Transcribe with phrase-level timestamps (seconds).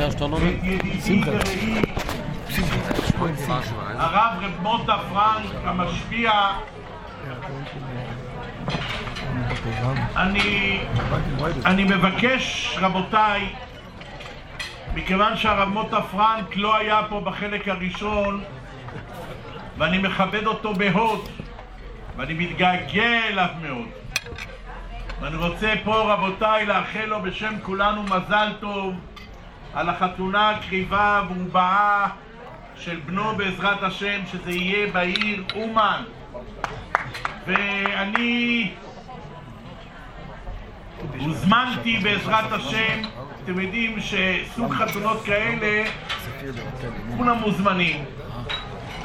[0.00, 0.20] ואת
[0.62, 1.82] ידידי ורעי
[3.98, 6.32] הרב רב מוטה פרנק המשפיע.
[10.16, 10.80] אני,
[11.64, 13.48] אני מבקש רבותיי
[14.94, 18.44] מכיוון שהרב מוטה פרנק לא היה פה בחלק הראשון
[19.78, 21.28] ואני מכבד אותו בהוד
[22.16, 23.88] ואני מתגעגע אליו מאוד.
[25.20, 28.94] ואני רוצה פה רבותיי לאחל לו בשם כולנו מזל טוב
[29.74, 32.08] על החתונה הקריבה והובעה
[32.76, 36.02] של בנו בעזרת השם שזה יהיה בעיר אומן.
[37.46, 38.70] ואני
[41.18, 43.02] הוזמנתי בעזרת השם.
[43.44, 45.84] אתם יודעים שסוג חתונות כאלה
[47.16, 48.04] כולם מוזמנים.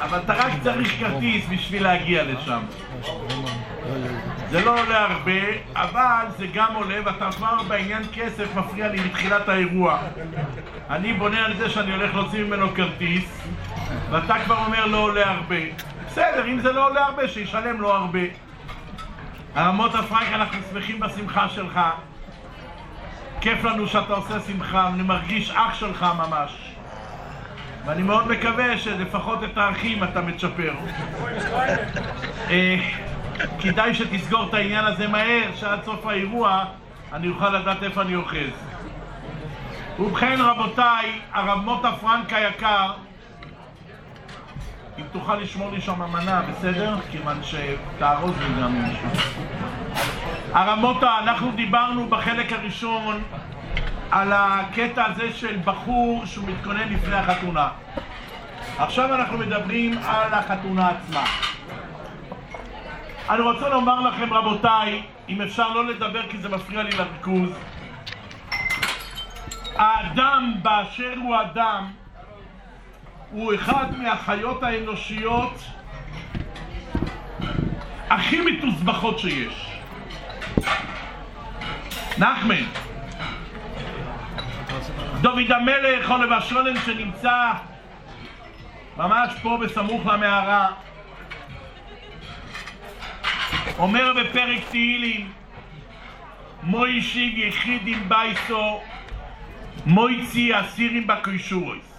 [0.00, 2.60] אבל אתה רק צריך כרטיס בשביל להגיע לשם
[4.50, 5.40] זה לא עולה הרבה,
[5.74, 9.98] אבל זה גם עולה, ואתה כבר בעניין כסף מפריע לי מתחילת האירוע.
[10.90, 13.48] אני בונה על זה שאני הולך להוציא ממנו כרטיס,
[14.10, 15.56] ואתה כבר אומר לא עולה הרבה.
[16.06, 18.20] בסדר, אם זה לא עולה הרבה, שישלם לו הרבה.
[19.54, 21.80] הרמות הפרייק, אנחנו שמחים בשמחה שלך.
[23.40, 26.72] כיף לנו שאתה עושה שמחה, אני מרגיש אח שלך ממש.
[27.86, 30.74] ואני מאוד מקווה שלפחות את האחים אתה מצ'פר.
[33.60, 36.64] כדאי שתסגור את העניין הזה מהר, שעד סוף האירוע
[37.12, 38.50] אני אוכל לדעת איפה אני אוחז.
[39.98, 42.92] ובכן רבותיי, הרב מוטה פרנק היקר,
[44.98, 46.96] אם תוכל לשמור לי שם מנה, בסדר?
[47.10, 49.08] כיוון שתארוז לי גם מישהו.
[50.52, 53.22] הרב מוטה, אנחנו דיברנו בחלק הראשון
[54.10, 57.68] על הקטע הזה של בחור שהוא מתכונן לפני החתונה.
[58.78, 61.24] עכשיו אנחנו מדברים על החתונה עצמה.
[63.30, 67.50] אני רוצה לומר לכם רבותיי, אם אפשר לא לדבר כי זה מפריע לי לריכוז
[69.76, 71.90] האדם באשר הוא אדם
[73.30, 75.64] הוא אחד מהחיות האנושיות
[78.10, 79.70] הכי מתוסבכות שיש.
[82.18, 82.64] נחמן,
[85.20, 87.52] דוד המלך, חולב השולם שנמצא
[88.96, 90.68] ממש פה בסמוך למערה
[93.78, 95.32] אומר בפרק תהילים
[96.62, 98.80] מוישיב יחידים בייסו
[99.86, 101.96] מויצי אסירים בקרישורס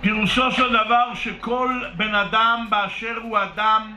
[0.00, 3.96] פירושו של דבר שכל בן אדם באשר הוא אדם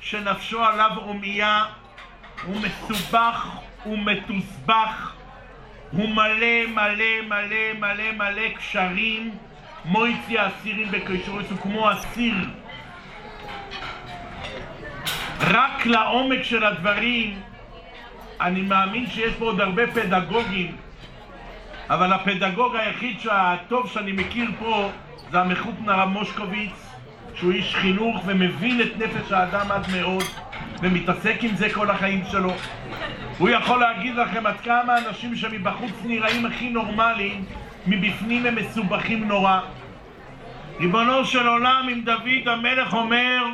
[0.00, 1.64] שנפשו עליו עומייה
[2.46, 3.56] הוא מסובך
[3.86, 5.14] ומתוסבך
[5.90, 9.30] הוא מלא מלא מלא מלא מלא קשרים.
[9.84, 12.34] מויצי אסירים בקרישורס הוא כמו אסיר
[15.40, 17.40] רק לעומק של הדברים
[18.40, 20.76] אני מאמין שיש פה עוד הרבה פדגוגים
[21.90, 24.90] אבל הפדגוג היחיד שהטוב שאני מכיר פה
[25.30, 26.72] זה המחות נרב מושקוביץ
[27.34, 30.24] שהוא איש חינוך ומבין את נפש האדם עד מאוד
[30.82, 32.52] ומתעסק עם זה כל החיים שלו.
[33.38, 37.44] הוא יכול להגיד לכם עד כמה אנשים שמבחוץ נראים הכי נורמליים
[37.86, 39.60] מבפנים הם מסובכים נורא.
[40.80, 43.44] ריבונו של עולם אם דוד המלך אומר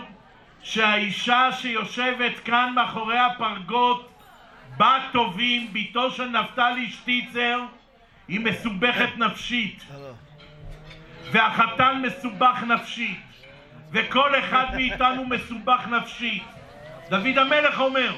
[0.63, 4.09] שהאישה שיושבת כאן מאחורי הפרגות,
[4.77, 7.61] בת טובים, בתו של נפתלי שטיצר,
[8.29, 9.85] היא מסובכת נפשית.
[11.33, 13.21] והחתן מסובך נפשית.
[13.93, 16.43] וכל אחד מאיתנו מסובך נפשית.
[17.09, 18.17] דוד המלך אומר.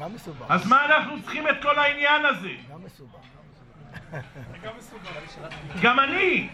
[0.00, 0.46] גם מסובך.
[0.48, 2.50] אז מה אנחנו צריכים את כל העניין הזה?
[2.72, 3.18] גם מסובך.
[5.82, 6.48] גם אני.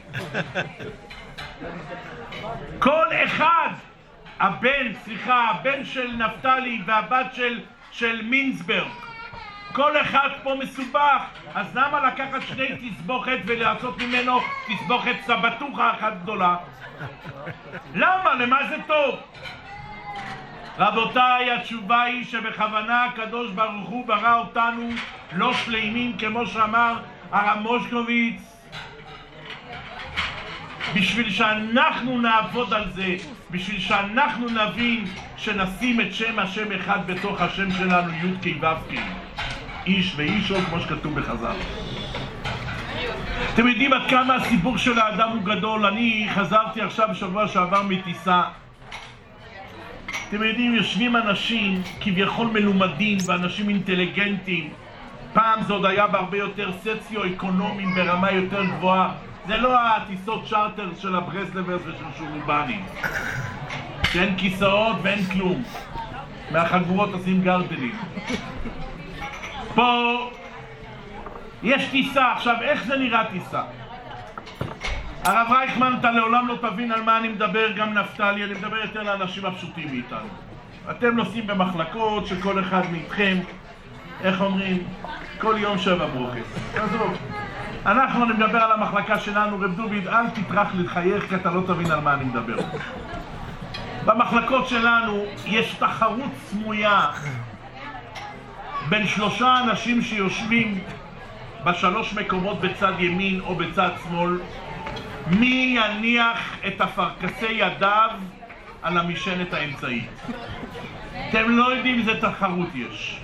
[2.78, 3.68] כל אחד
[4.40, 7.60] הבן, סליחה, הבן של נפתלי והבת של,
[7.92, 8.88] של מינסברג
[9.72, 11.22] כל אחד פה מסובך,
[11.54, 16.56] אז למה לקחת שני תסבוכת ולעשות ממנו תסבוכת סבתוכה אחת גדולה?
[17.94, 18.34] למה?
[18.34, 19.18] למה זה טוב?
[20.78, 24.90] רבותיי, התשובה היא שבכוונה הקדוש ברוך הוא ברא אותנו
[25.32, 26.94] לא שלימים כמו שאמר
[27.32, 28.64] הרב מושקוביץ
[30.94, 33.16] בשביל שאנחנו נעבוד על זה,
[33.50, 35.04] בשביל שאנחנו נבין
[35.36, 38.92] שנשים את שם השם אחד בתוך השם שלנו, י"ק ו"ק,
[39.86, 41.56] איש ואישו, כמו שכתוב בחז"ל.
[43.54, 45.86] אתם יודעים עד כמה הסיפור של האדם הוא גדול.
[45.86, 48.42] אני חזרתי עכשיו בשבוע שעבר מטיסה.
[50.28, 54.70] אתם יודעים, יושבים אנשים כביכול מלומדים ואנשים אינטליגנטים.
[55.32, 59.12] פעם זה עוד היה בהרבה יותר סוציו-אקונומיים ברמה יותר גבוהה.
[59.48, 62.80] זה לא הטיסות צ'רטר של הברסלברס ושל שולובני
[64.12, 65.62] שאין כיסאות ואין כלום
[66.52, 67.98] מהחגורות עושים גרדלים
[69.74, 70.30] פה
[71.62, 73.62] יש טיסה, עכשיו איך זה נראה טיסה?
[75.24, 79.02] הרב רייכמן, אתה לעולם לא תבין על מה אני מדבר, גם נפתלי, אני מדבר יותר
[79.02, 80.28] לאנשים הפשוטים מאיתנו.
[80.90, 83.38] אתם נוסעים במחלקות שכל אחד מאיתכם,
[84.24, 84.78] איך אומרים,
[85.38, 86.74] כל יום שבע ברוכס.
[86.74, 87.16] עזוב.
[87.86, 91.90] אנחנו, אני מדבר על המחלקה שלנו, רב דוביד, אל תטרח לחייך כי אתה לא תבין
[91.90, 92.56] על מה אני מדבר.
[94.04, 97.10] במחלקות שלנו יש תחרות סמויה
[98.88, 100.78] בין שלושה אנשים שיושבים
[101.64, 104.40] בשלוש מקומות בצד ימין או בצד שמאל
[105.26, 108.10] מי יניח את אפרכסי ידיו
[108.82, 110.10] על המשענת האמצעית.
[111.28, 113.20] אתם לא יודעים איזה תחרות יש.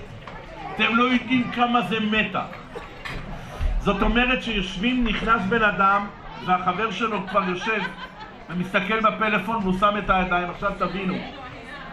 [0.75, 2.64] אתם לא יודעים כמה זה מתח.
[3.85, 6.07] זאת אומרת שיושבים, נכנס בן אדם
[6.45, 7.81] והחבר שלו כבר יושב
[8.49, 10.49] ומסתכל בפלאפון והוא שם את הידיים.
[10.49, 11.15] עכשיו תבינו,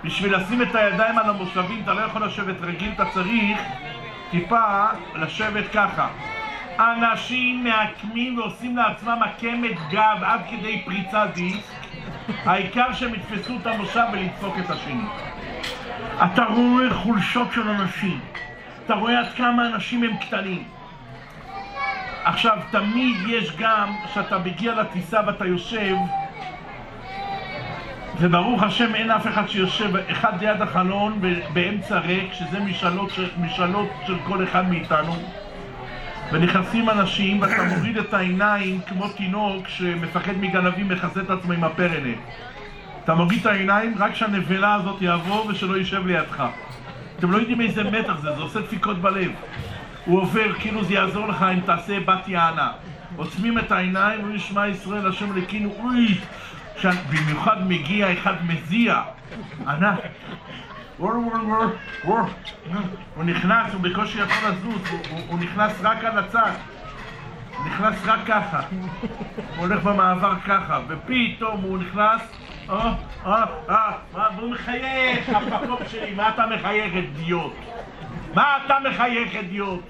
[0.05, 3.61] בשביל לשים את הידיים על המושבים אתה לא יכול לשבת רגיל, אתה צריך
[4.31, 6.09] טיפה לשבת ככה.
[6.79, 11.73] אנשים מעקמים ועושים לעצמם עקמת גב עד כדי פריצת דיסק,
[12.45, 15.05] העיקר שהם יתפסו את המושב ולדפוק את השני.
[16.25, 18.21] אתה רואה חולשות של אנשים,
[18.85, 20.65] אתה רואה עד כמה אנשים הם קטנים.
[22.25, 25.95] עכשיו, תמיד יש גם, כשאתה מגיע לטיסה ואתה יושב,
[28.21, 31.21] וברוך השם אין אף אחד שיושב אחד ליד החלון
[31.53, 35.15] באמצע ריק, שזה משאלות משאלות של כל אחד מאיתנו.
[36.33, 42.19] ונכנסים אנשים ואתה מוריד את העיניים כמו תינוק שמפחד מגנבים מכסה את עצמו עם הפרנט.
[43.05, 46.45] אתה מוריד את העיניים רק שהנבלה הזאת יעבור ושלא יישב לידך.
[47.19, 49.31] אתם לא יודעים איזה מתח זה, זה עושה דפיקות בלב.
[50.05, 52.73] הוא עובר כאילו זה יעזור לך אם תעשה בת יענה.
[53.17, 56.19] עוצמים את העיניים, הוא ישמע ישראל השם לקינו, אוי,
[57.11, 59.03] במיוחד מגיע אחד מזיע,
[59.69, 59.99] ענק.
[63.15, 64.83] הוא נכנס, הוא בקושי יכול לזוז,
[65.29, 66.51] הוא נכנס רק על הצד.
[67.57, 68.61] הוא נכנס רק ככה.
[68.71, 72.23] הוא הולך במעבר ככה, ופתאום הוא נכנס,
[72.71, 72.93] אה,
[73.27, 73.93] אה, אה,
[74.37, 77.53] והוא מחייך, המקום שלי, מה אתה מחייך, אדיוט?
[78.35, 79.81] מה אתה מחייך, אדיוט?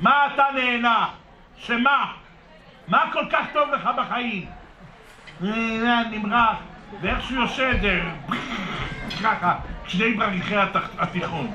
[0.00, 1.08] מה אתה נהנה?
[1.56, 2.12] שמה?
[2.88, 4.46] מה כל כך טוב לך בחיים?
[6.10, 6.56] נמרח,
[7.00, 8.00] ואיך שהוא יושב זה
[9.22, 9.54] ככה,
[9.86, 10.54] שני ברכי
[10.98, 11.52] התיכון.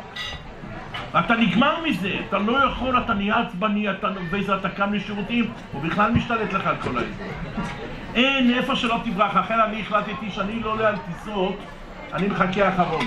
[1.20, 5.82] אתה נגמר מזה, אתה לא יכול, אתה נהיה עצבני, אתה וזה, אתה קם לשירותים, הוא
[5.84, 7.28] בכלל משתלט לך על כל האזור.
[8.16, 11.58] אין, איפה שלא תברח, לכן אני החלטתי שאני לא עולה על טיסות,
[12.14, 13.06] אני מחכה אחרון.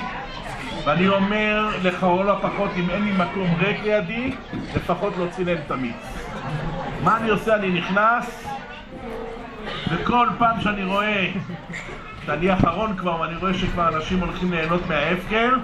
[0.84, 4.34] ואני אומר לכל הפחות, אם אין לי מקום ריק לידי,
[4.76, 5.96] לפחות להוציא להם את המיץ.
[7.04, 7.54] מה אני עושה?
[7.54, 8.44] אני נכנס,
[9.90, 11.31] וכל פעם שאני רואה
[12.26, 15.54] שאני אחרון כבר ואני רואה שכבר אנשים הולכים ליהנות מההפקר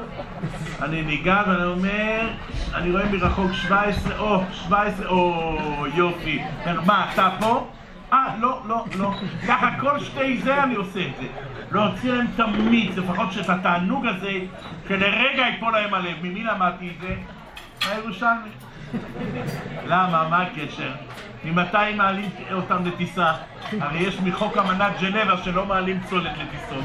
[0.82, 2.28] אני ניגע ואני אומר,
[2.74, 6.42] אני רואה מרחוק 17, או, 17, או, יופי.
[6.86, 7.66] מה, אתה פה?
[8.12, 9.14] אה, לא, לא, לא.
[9.48, 11.26] ככה כל שתי זה אני עושה את זה.
[11.72, 14.32] להוציא להם את המיץ, לפחות שאת התענוג הזה,
[14.88, 16.16] שלרגע ייפול להם הלב.
[16.22, 17.14] ממי למדתי את זה?
[17.90, 18.50] הירושלמי.
[19.86, 20.28] למה?
[20.30, 20.92] מה הקשר?
[21.44, 23.32] ממתי מעלים אותם לטיסה?
[23.80, 26.84] הרי יש מחוק אמנת ג'נבה שלא מעלים צולת לטיסות.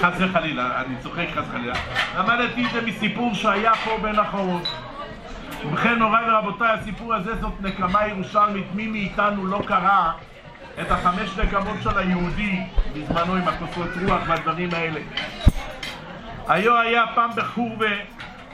[0.00, 1.74] חס וחלילה, אני צוחק חס וחלילה.
[2.18, 4.68] למדתי את זה מסיפור שהיה פה בין החורות.
[5.64, 8.66] ובכן, הוריי ורבותיי, הסיפור הזה זאת נקמה ירושלמית.
[8.74, 10.12] מי מאיתנו לא קרא
[10.80, 12.60] את החמש נקמות של היהודי
[12.94, 15.00] בזמנו עם הכוסות רוח והדברים האלה?
[16.48, 17.90] היו היה פעם בחורבה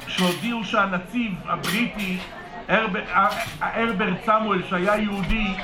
[0.09, 2.19] שהודיעו שהנציב הבריטי
[3.61, 5.55] הרברט סמואל שהיה יהודי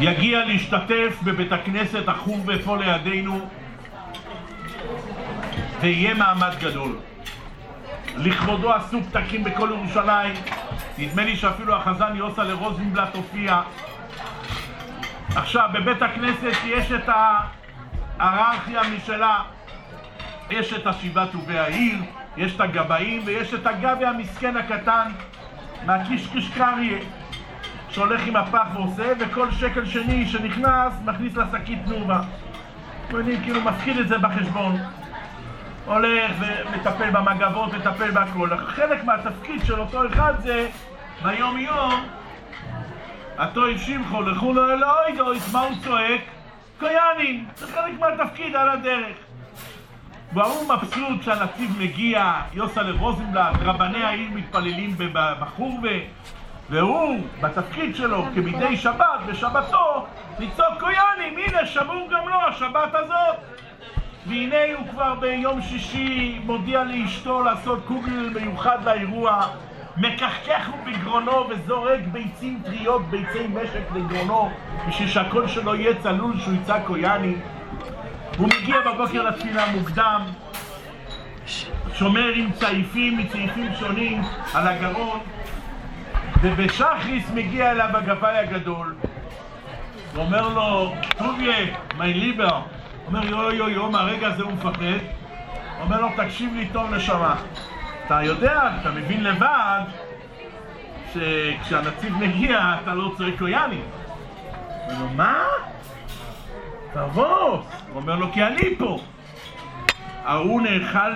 [0.00, 3.48] יגיע להשתתף בבית הכנסת החורבה פה לידינו
[5.80, 6.96] ויהיה מעמד גדול.
[8.16, 10.34] לכבודו עשו פתקים בכל ירושלים,
[10.98, 13.62] נדמה לי שאפילו החזן יוסה לרוזנבלט הופיע.
[15.36, 17.08] עכשיו, בבית הכנסת יש את
[18.18, 19.42] ההיררכיה משלה,
[20.50, 21.98] יש את השבעה טובי העיר,
[22.36, 25.10] יש את הגבאים ויש את הגבי המסכן הקטן
[25.86, 26.98] מהקישקש קריה
[27.90, 32.20] שהולך עם הפח ועושה, וכל שקל שני שנכנס מכניס לשקית תנובה.
[33.42, 34.78] כאילו מפקיד את זה בחשבון.
[35.86, 38.56] הולך ומטפל במגבות, מטפל בהכל.
[38.56, 40.68] חלק מהתפקיד של אותו אחד זה
[41.22, 42.06] ביום יום
[43.38, 46.20] הטויב שמחו לכו לו אלוהי דויס, מה הוא צועק?
[46.80, 49.16] קויאנים, זה חלק מהתפקיד על הדרך.
[50.32, 55.98] והוא מבסוט שהנציב מגיע, יוסלב רוזנבלט, רבני העיר מתפללים בחורבה,
[56.70, 60.06] והוא, בתפקיד שלו, כמדי שבת, בשבתו,
[60.38, 63.55] לצעוק קויאנים, הנה, שמור גם לו השבת הזאת.
[64.28, 69.46] והנה הוא כבר ביום שישי מודיע לאשתו לעשות קוגל מיוחד לאירוע,
[69.96, 74.50] מקחקח הוא בגרונו וזורק ביצים טריות, ביצי משק לגרונו,
[74.88, 77.34] בשביל שהקול שלו יהיה צלול, שהוא יצעק קויאני.
[78.38, 80.22] הוא מגיע בבוקר לתפילה מוקדם,
[81.94, 84.22] שומר עם צעיפים מצעיפים שונים
[84.54, 85.20] על הגרון,
[86.42, 88.94] ובשחריס מגיע אליו הגבאי הגדול,
[90.14, 91.56] ואומר לו, טוביה,
[91.98, 92.60] מי ליבר,
[93.06, 94.98] אומר יו יו יו, מהרגע הזה הוא מפחד,
[95.80, 97.36] אומר לו, תקשיב לי טוב נשמה,
[98.06, 99.80] אתה יודע, אתה מבין לבד,
[101.12, 103.80] שכשהנציב מגיע אתה לא צועק קויאני.
[104.86, 105.38] אומר לו, מה?
[106.92, 107.50] תבוא!
[107.50, 107.62] הוא
[107.94, 108.98] אומר לו, כי אני פה.
[110.24, 111.12] ההוא נאכל,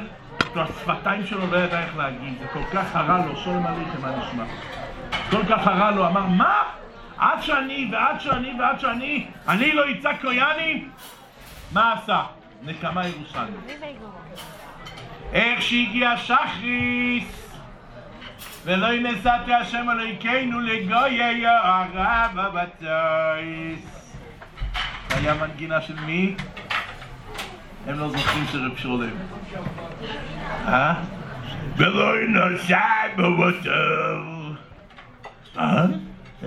[0.57, 4.45] השפתיים שלו לא ידע איך להגיד, זה כל כך הרע לו, שולם עליכם מה נשמע.
[5.31, 6.63] כל כך הרע לו, אמר, מה?
[7.19, 10.85] עד שאני ועד שאני ועד שאני, אני לא אצעק קויאני?
[11.73, 12.23] מה עשה?
[12.63, 13.55] נקמה ירושלמית.
[15.33, 17.57] איך שהגיע שחריס
[18.65, 23.81] ולא ינסעתי השם אלוהיכנו לגויי הרב הבצויס
[25.09, 26.35] זה היה מנגינה של מי?
[27.87, 29.11] הם לא זוכרים שרב שולם
[30.67, 30.95] אה?
[31.77, 32.81] ולא ינסע
[33.17, 34.23] בבצר
[35.59, 35.85] אה?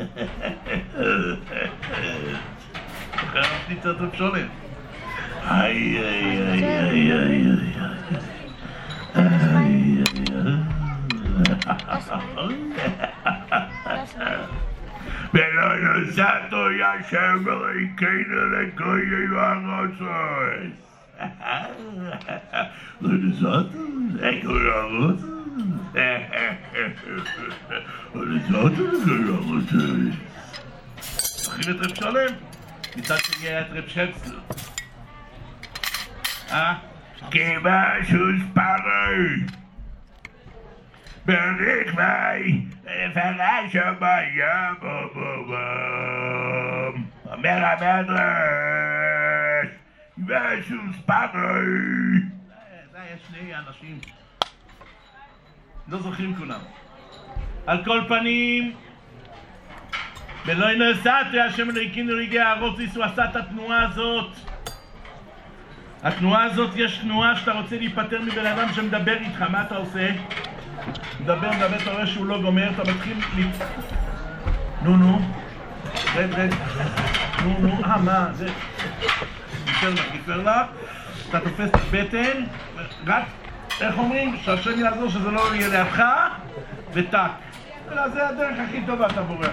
[3.33, 4.62] חרבתי קצת רב שולם
[16.13, 20.59] Zato ja še bilo i kaj ne rekao je i vano svoj.
[23.01, 23.81] Ali zato,
[24.29, 25.19] eko ja vod.
[25.95, 27.73] Ali zato, eko ja vod.
[28.23, 29.73] Ali zato, eko ja vod.
[31.53, 31.99] Ali zato, eko ja
[32.83, 33.01] vod.
[33.03, 34.72] Ali zato, eko.
[38.37, 39.43] ספרי
[41.25, 42.65] ברכבי
[43.13, 45.63] פרש הבעיה בובובום
[47.31, 48.23] אומר המדרש
[50.17, 52.19] משהו ספרי
[52.91, 53.99] זה היה שני אנשים
[55.87, 56.59] לא זוכרים כולם.
[57.67, 58.75] על כל פנים
[60.45, 64.52] ולא נסעתי השם אלוהיקינו רגעי הארוציס הוא עשה את התנועה הזאת
[66.03, 70.09] התנועה הזאת, יש תנועה שאתה רוצה להיפטר מבן אדם שמדבר איתך, מה אתה עושה?
[71.19, 73.17] מדבר, מדבר, אתה רואה שהוא לא גומר, אתה מתחיל...
[74.83, 75.19] נו, נו,
[76.15, 76.49] רד, רד,
[77.43, 78.47] נו, נו, אה, מה, זה...
[79.65, 80.65] ניפר לך, ניפר לך,
[81.29, 82.43] אתה תופס את הבטן,
[83.07, 83.23] רק,
[83.81, 84.37] איך אומרים?
[84.43, 86.03] שהשם יעזור שזה לא יהיה לידך,
[86.93, 87.19] וטק.
[88.13, 89.49] זה הדרך הכי טובה, אתה בורח.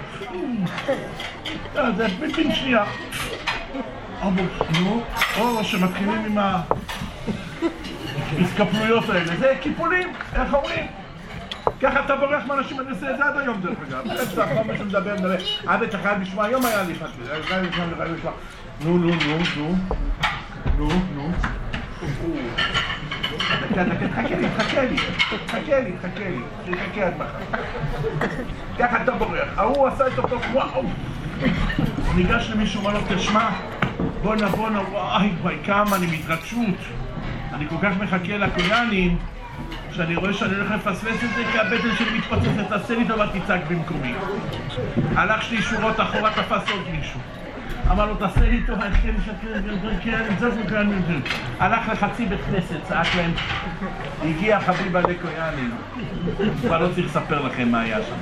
[1.96, 2.84] זה בן שנייה.
[4.80, 5.02] נו,
[5.38, 6.38] או שמתחילים עם
[8.38, 10.86] ההסקפלויות האלה, זה קיפולים, איך אומרים?
[11.80, 14.10] ככה אתה בורח מאנשים, אני עושה את זה עד היום דרך אגב.
[14.22, 15.36] אפשר, כל מי שמדבר, מדבר.
[15.66, 18.32] עד אתה חייב לשמוע, היום היה לי חשבי, חייב לשמוע, חייב לשמוע.
[18.84, 19.14] נו, נו, נו,
[19.56, 19.76] נו,
[20.78, 21.30] נו, נו.
[23.70, 24.96] דקה, דקה, תחכה לי, תחכה לי,
[25.46, 27.62] תחכה לי, תחכה לי, תחכה עד מחר.
[28.78, 29.48] ככה אתה בורח.
[29.56, 30.84] ההוא עשה את אותו, וואו.
[32.14, 33.50] ניגש למישהו, אמר לו, תשמע,
[34.22, 36.76] בואנה בואנה, וואי, וואי, כמה אני מהתרגשות.
[37.52, 39.18] אני כל כך מחכה לקוריאנים,
[39.92, 43.60] שאני רואה שאני הולך לפספס את זה כי הבטן שלי מתפוצצת, תעשה לי טובה, תצעק
[43.70, 44.14] במקומי.
[45.16, 47.20] הלך שתי שורות אחורה, תפס עוד מישהו.
[47.90, 49.14] אמר לו, תעשה לי טובה, כן,
[50.02, 50.24] כן,
[50.68, 51.20] כן,
[51.58, 53.32] הלך לחצי בית כנסת, צעק להם,
[54.24, 55.70] הגיע חביבה לקויאנים.
[56.60, 58.14] כבר לא צריך לספר לכם מה היה שם.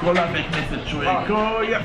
[0.00, 1.80] כל הבית כנסת שואל, קויה...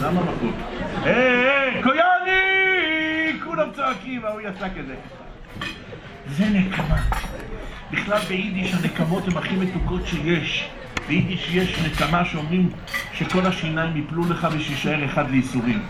[0.00, 0.54] למה מכות?
[1.02, 3.40] היי, קויאני!
[3.44, 4.94] כולם צועקים, ההוא יצא כזה.
[6.28, 6.96] זה נקמה.
[7.92, 10.68] בכלל ביידיש הנקמות הן הכי מתוקות שיש.
[11.08, 12.70] ביידיש יש נקמה שאומרים
[13.12, 15.82] שכל השיניים יפלו לך ושישאר אחד לייסורים.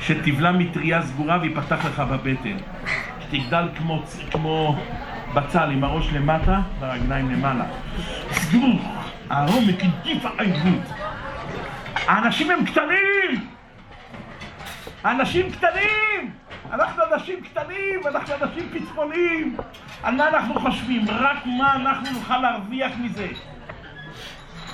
[0.00, 2.56] שתבלע מטריה סגורה ויפתח לך בבטן.
[3.20, 4.78] שתגדל כמו, כמו
[5.34, 7.64] בצל עם הראש למטה והרגליים למעלה.
[8.32, 8.80] סגור!
[9.30, 10.88] העומק עדיף העברית.
[11.94, 13.48] האנשים הם קטנים!
[15.04, 16.32] האנשים קטנים!
[16.72, 19.56] אנחנו אנשים קטנים, אנחנו אנשים פצפונים!
[20.02, 21.04] על מה אנחנו חושבים?
[21.08, 23.26] רק מה אנחנו נוכל להרוויח מזה.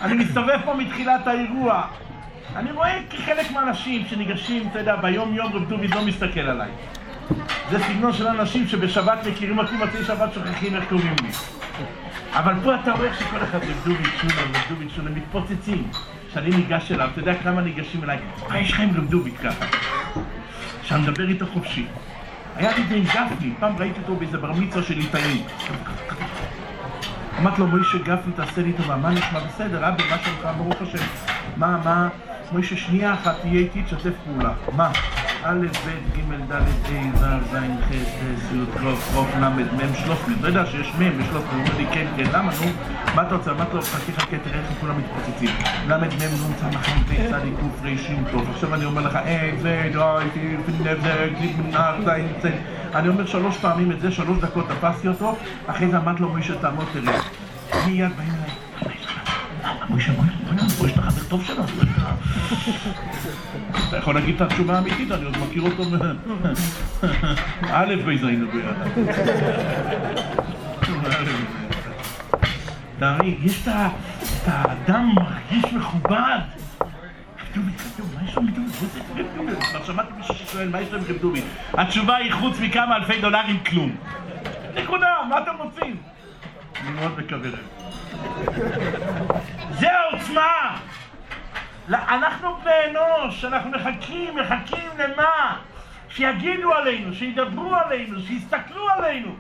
[0.03, 1.87] אני מסתובב פה מתחילת האירוע.
[2.57, 6.71] אני רואה כחלק מהאנשים שניגשים, אתה יודע, ביום יום רב דוביד לא מסתכל עליי.
[7.71, 11.29] זה סגנון של אנשים שבשבת מכירים אותי, מתי שבת שוכחים איך קוראים לי.
[12.35, 15.89] אבל פה אתה רואה שכל אחד דוביד שונה, רב דוביד שונה, מתפוצצים.
[16.31, 18.19] כשאני ניגש אליו, אתה יודע כמה ניגשים אליי?
[18.49, 19.67] מה יש לך עם רב דוביד ככה?
[20.83, 21.87] שאני מדבר איתו חופשי.
[22.57, 25.45] היה לי זה עם גפני, פעם ראיתי אותו באיזה בר מצווה של ליטאים.
[27.39, 29.41] אמרתי לו, מוישה גפני, תעשה לי טובה, מה נשמע?
[29.41, 30.49] בסדר, אבא, מה שלומך?
[30.59, 31.05] ברוך השם.
[31.57, 32.09] מה, מה?
[32.53, 34.53] מוישה, שנייה אחת, תהיה איתי, תשתף פעולה.
[34.77, 34.91] מה?
[35.45, 36.63] א', ב', ג', ד', ה',
[37.15, 41.13] ו', ז', ח', ט', י', ק', ח', ל', מ', שלוש מ', אתה יודע שיש מ'
[41.19, 42.71] ושלוש מ', הוא אומר לי, כן, כן, למה, נו?
[43.15, 43.51] מה אתה רוצה?
[43.51, 45.51] אמרתי לו, חכה, חכה, תראה איך כולם מתפוצצים.
[45.89, 48.51] ל', מ', נ', צ', ח', ט', צ', ק', ר', ש', טוב.
[48.51, 50.25] עכשיו אני אומר לך, אה, זה, דוי,
[50.67, 51.57] פינב, זה, גליק,
[52.05, 52.09] ז',
[52.43, 52.47] צ'.
[52.95, 55.37] אני אומר שלוש פעמים את זה, שלוש דקות תפסתי אותו,
[55.67, 57.21] אחרי זה אמרתי לו, מוישה, תעמוד, תראה.
[57.87, 58.51] מיד באים אליי,
[59.89, 60.33] מוישה, מוישה,
[60.81, 61.65] מוישה, אתה חבר טוב שלנו.
[63.89, 65.83] אתה יכול להגיד את התשובה האמיתית, אני עוד מכיר אותו.
[67.63, 68.89] א' בייז היינו ביחד.
[72.99, 73.69] תראי, יש את
[74.47, 76.39] האדם מרגיש מכובד.
[78.27, 78.37] יש
[81.35, 81.45] יש?
[81.73, 83.97] התשובה היא חוץ מכמה אלפי דולרים, כלום.
[84.75, 85.97] נקודה, מה אתם רוצים?
[86.83, 87.84] אני מאוד מקווה להם.
[89.71, 90.79] זה העוצמה!
[91.89, 95.57] אנחנו בני אנוש, אנחנו מחכים, מחכים למה?
[96.09, 99.35] שיגידו עלינו, שידברו עלינו, שיסתכלו עלינו.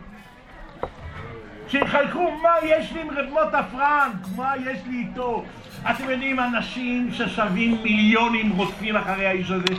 [1.68, 5.44] שיחלקו מה יש לי עם רב מוטה פרנק, מה יש לי איתו.
[5.90, 9.74] אתם יודעים, אנשים ששווים מיליונים רודפים אחרי האיש הזה?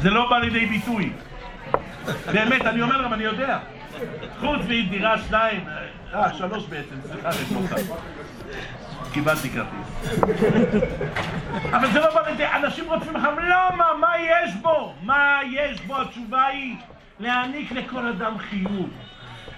[0.00, 1.12] זה לא בא לידי ביטוי.
[2.32, 3.58] באמת, אני אומר לכם, אני יודע.
[4.40, 5.64] חוץ מדירה שניים,
[6.14, 7.30] אה, שלוש בעצם, סליחה.
[9.12, 10.14] קיבלתי כרטיס.
[11.70, 13.84] אבל זה לא בא לידי, אנשים רוצים לך, למה?
[14.00, 14.94] מה יש בו?
[15.02, 16.00] מה יש בו?
[16.00, 16.76] התשובה היא
[17.20, 18.90] להעניק לכל אדם חיוב.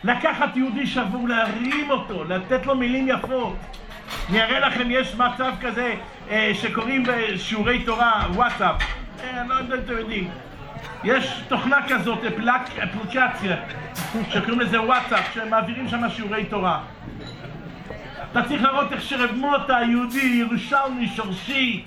[0.04, 3.56] לקחת יהודי שבור, להרים אותו, לתת לו מילים יפות.
[4.30, 5.94] אני אראה לכם, יש מצב כזה
[6.30, 8.82] אה, שקוראים בשיעורי תורה, וואטסאפ.
[9.24, 10.30] אה, אני לא יודע אם אתם יודעים.
[11.04, 13.56] יש תוכנה כזאת, אפלק, אפליקציה,
[14.30, 16.80] שקוראים לזה וואטסאפ, שמעבירים שם שיעורי תורה.
[18.32, 21.84] אתה צריך לראות איך שרב מוטה, היהודי, ירושלמי, שורשי,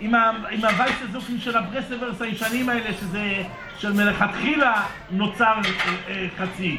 [0.00, 0.14] עם,
[0.50, 3.42] עם הווייס הזוכים של הברסלברס הישנים האלה, שזה,
[3.78, 5.60] שמלכתחילה נוצר אה,
[6.08, 6.78] אה, חצי.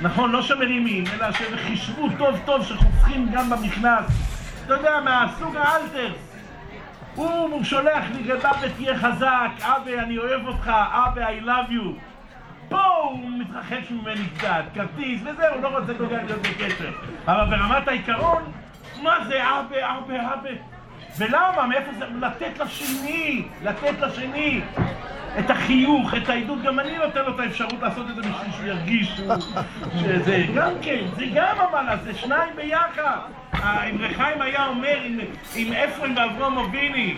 [0.00, 4.06] נכון, לא שמרימים, אלא שחישבו טוב טוב שחוסכים גם במכנס.
[4.66, 6.25] אתה יודע, מהסוג האלתרס.
[7.16, 12.00] הוא שולח לי, רב אבא תהיה חזק, אבא אני אוהב אותך, אבא I love you.
[12.68, 16.90] פה הוא מתרחש ממני קצת, כרטיס וזהו, הוא לא רוצה כל כך להיות בקשר.
[17.26, 18.42] אבל ברמת העיקרון,
[19.02, 20.50] מה זה אבא, אבא, אבא?
[21.18, 21.66] ולמה?
[21.66, 22.04] מאיפה זה?
[22.20, 24.60] לתת לשני, לתת לשני
[25.38, 26.62] את החיוך, את העידוד.
[26.62, 29.20] גם אני נותן לו את האפשרות לעשות את זה בשביל שהוא ירגיש
[30.00, 33.18] שזה גם כן, זה גם אבל, זה שניים ביחד.
[33.64, 34.98] אם רחיים היה אומר
[35.54, 37.16] עם אפרים ואברום אביני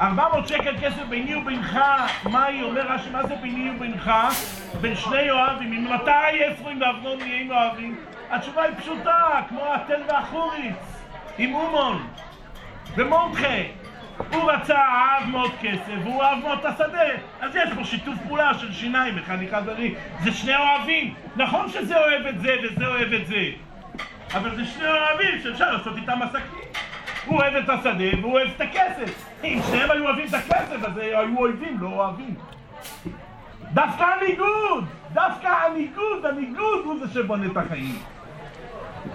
[0.00, 1.78] 400 שקל כסף ביני ובינך,
[2.24, 4.10] מה היא אומר רש"י, מה זה ביני ובינך?
[4.80, 7.96] בין שני אוהבים, ממתי אפרים ואברום נהיים אוהבים?
[8.30, 10.74] התשובה היא פשוטה, כמו התל והחוריץ,
[11.38, 12.06] עם אומון
[12.96, 13.56] ומונחה.
[14.32, 17.02] הוא רצה, אהב מאוד כסף, והוא אהב מאוד את השדה.
[17.40, 19.62] אז יש פה שיתוף פעולה של שיניים, אחד אחד.
[20.22, 21.14] זה שני אוהבים.
[21.36, 23.44] נכון שזה אוהב את זה וזה אוהב את זה.
[24.34, 26.68] אבל זה שני אוהבים שאפשר לעשות איתם עסקים.
[27.26, 29.24] הוא אוהב את השדה והוא אוהב את הכסף.
[29.44, 32.34] אם שניהם היו אוהבים את הכסף, אז היו אויבים, לא אוהבים.
[33.74, 37.98] דווקא הניגוד, דווקא הניגוד, הניגוד הוא זה שבונה את החיים.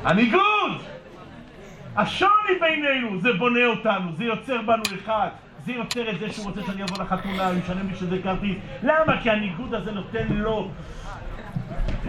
[0.03, 0.81] הניגוד!
[1.95, 5.27] השוני בינינו זה בונה אותנו, זה יוצר בנו אחד.
[5.65, 8.55] זה יוצר את זה שהוא רוצה שאני אבוא לחתונה, הוא משלם לי שזה כרטיס.
[8.83, 9.21] למה?
[9.21, 10.71] כי הניגוד הזה נותן לו...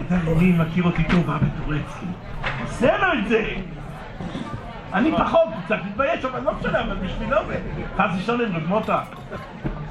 [0.07, 2.05] אתה יודע, מי מכיר אותי טוב, אבא טורצקי.
[2.61, 3.55] עושה לו את זה!
[4.93, 7.59] אני פחות, קצת מתבייש, אבל לא משנה, אבל בשבילו זה...
[7.97, 9.01] חס ושלום, רב מוטה.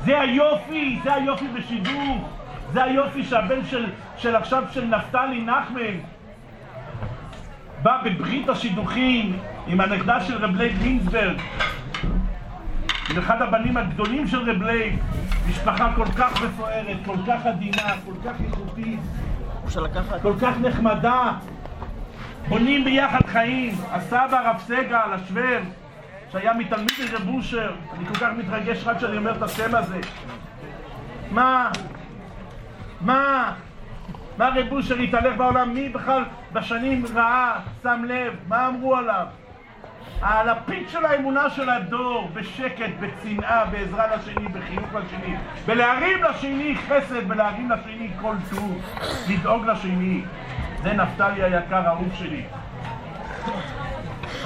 [0.05, 2.29] זה היופי, זה היופי בשידור.
[2.73, 3.87] זה היופי שהבן של,
[4.17, 5.99] של עכשיו, של נפתלי נחמן,
[7.83, 11.37] בא בברית השידוכים עם הנכדה של רב לייב גינזברג,
[13.11, 14.99] עם אחד הבנים הגדולים של רב לייב,
[15.49, 19.01] משפחה כל כך מפוארת, כל כך עדינה, כל כך איכותית,
[20.23, 21.33] כל כך נחמדה,
[22.49, 25.61] בונים ביחד חיים, הסבא רב סגל, השוור,
[26.33, 30.01] שהיה מתלמיד רב אושר, אני כל כך מתרגש רק כשאני אומר את השם הזה.
[31.31, 31.71] מה?
[33.01, 33.53] מה?
[34.39, 35.75] מה רב אושר התהלך בעולם?
[35.75, 39.27] מי בכלל בשנים ראה, שם לב, מה אמרו עליו?
[40.23, 47.71] הלפיד של האמונה של הדור, בשקט, בצנעה, בעזרה לשני, בחיוך לשני, בלהרים לשני חסד, בלהרים
[47.71, 48.83] לשני כל טוב,
[49.29, 50.23] לדאוג לשני.
[50.85, 52.43] זה נפתלי היקר, האהוב שלי.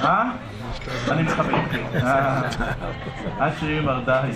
[0.03, 0.31] אה?
[1.11, 1.43] אני אתכם.
[3.39, 4.29] עד שיהיה מרדאי.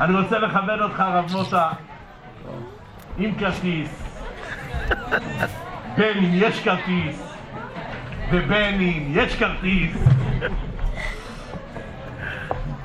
[0.00, 1.70] אני רוצה לכבד אותך, רב מוטה,
[3.18, 4.18] עם כרטיס.
[5.96, 7.34] בין אם יש כרטיס
[8.30, 9.96] ובין אם יש כרטיס.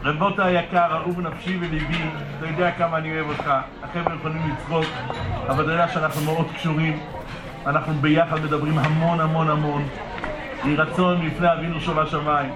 [0.04, 2.04] רבותה היקר, אהוב נפשי וליבי,
[2.38, 3.54] אתה יודע כמה אני אוהב אותך.
[3.84, 4.86] החבר'ה יכולים לצחוק,
[5.48, 7.00] אבל אתה יודע שאנחנו מאוד קשורים.
[7.66, 9.88] אנחנו ביחד מדברים המון המון המון.
[10.66, 12.52] יהי רצון לפני אבינו שוב השמיים,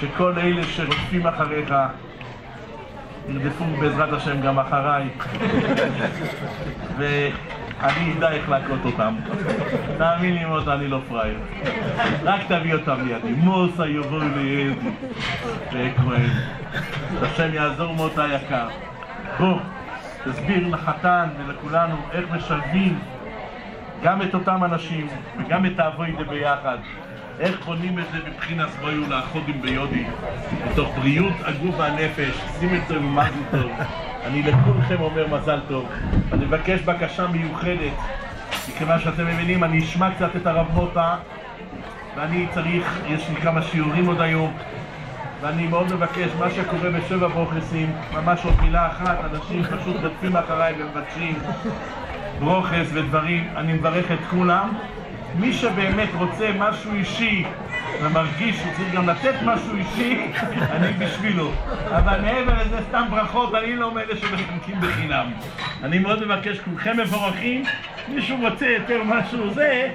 [0.00, 1.74] שכל אלה שרודפים אחריך,
[3.28, 5.08] ירדפו בעזרת השם גם אחריי.
[6.98, 9.14] ואני אדע איך להכות אותם.
[9.98, 11.38] תאמין לי מוטה, אני לא פראייר.
[12.22, 13.32] רק תביא אותם לידי.
[13.36, 14.74] מוסה יבואו לידי.
[15.68, 16.30] וכהן.
[17.22, 18.68] השם יעזור מוטה היקר.
[19.38, 19.58] בוא,
[20.24, 22.98] תסביר לחתן ולכולנו איך משלבים
[24.02, 26.78] גם את אותם אנשים וגם את האבוידה ביחד.
[27.40, 30.04] איך בונים את זה מבחינת סבויו לאחודים ביודי,
[30.70, 33.70] מתוך בריאות הגוף והנפש, שים את זה במזל טוב.
[34.24, 35.88] אני לכולכם אומר מזל טוב.
[36.32, 37.92] אני מבקש בקשה מיוחדת,
[38.68, 41.16] מכיוון שאתם מבינים, אני אשמע קצת את הרב מוטה,
[42.16, 44.52] ואני צריך, יש לי כמה שיעורים עוד היום,
[45.40, 50.74] ואני מאוד מבקש, מה שקורה בשבע ברוכסים, ממש עוד מילה אחת, אנשים פשוט רדפים אחריי
[50.78, 51.38] ומבקשים
[52.38, 54.72] ברוכס ודברים, אני מברך את כולם.
[55.38, 57.44] מי שבאמת רוצה משהו אישי
[58.02, 60.32] ומרגיש שהוא צריך גם לתת משהו אישי,
[60.74, 61.50] אני בשבילו.
[61.90, 65.26] אבל מעבר לזה, סתם ברכות, אני לא מאלה שמחנקים בחינם.
[65.82, 67.64] אני מאוד מבקש, כולכם מבורכים,
[68.08, 69.88] מישהו רוצה יותר משהו זה,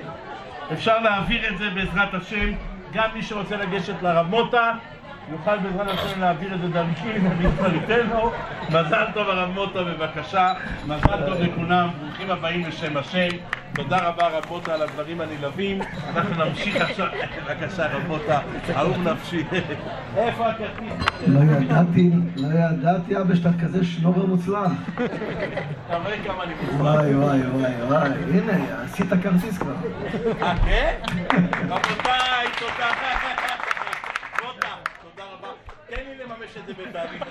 [0.73, 2.51] אפשר להעביר את זה בעזרת השם.
[2.93, 4.71] גם מי שרוצה לגשת לרב מוטה,
[5.32, 7.10] יוכל בעזרת השם להעביר את זה דרכי,
[8.10, 8.32] לו.
[8.70, 10.54] מזל טוב הרב מוטה, בבקשה.
[10.86, 13.28] מזל טוב לכולם, ברוכים הבאים בשם השם.
[13.76, 15.82] תודה רבה רבותה על הדברים הנלהבים.
[16.15, 17.08] אנחנו נמשיך עכשיו,
[17.48, 18.39] בבקשה רבותה,
[18.76, 19.44] אהוב נפשי.
[20.17, 20.94] איפה הכרטיס?
[21.28, 24.72] לא ידעתי, לא ידעתי אבא שאתה כזה שנובר מוצלח.
[24.96, 26.80] אתה רואה כמה אני מוצלח.
[26.82, 29.74] וואי וואי וואי וואי, הנה, עשית כרטיס כבר.
[30.41, 30.96] אה, כן?
[31.70, 32.91] רבותיי, תודה.
[34.41, 34.67] בוטה,
[35.02, 35.48] תודה רבה.
[35.89, 37.23] תן לי לממש את זה בתהליך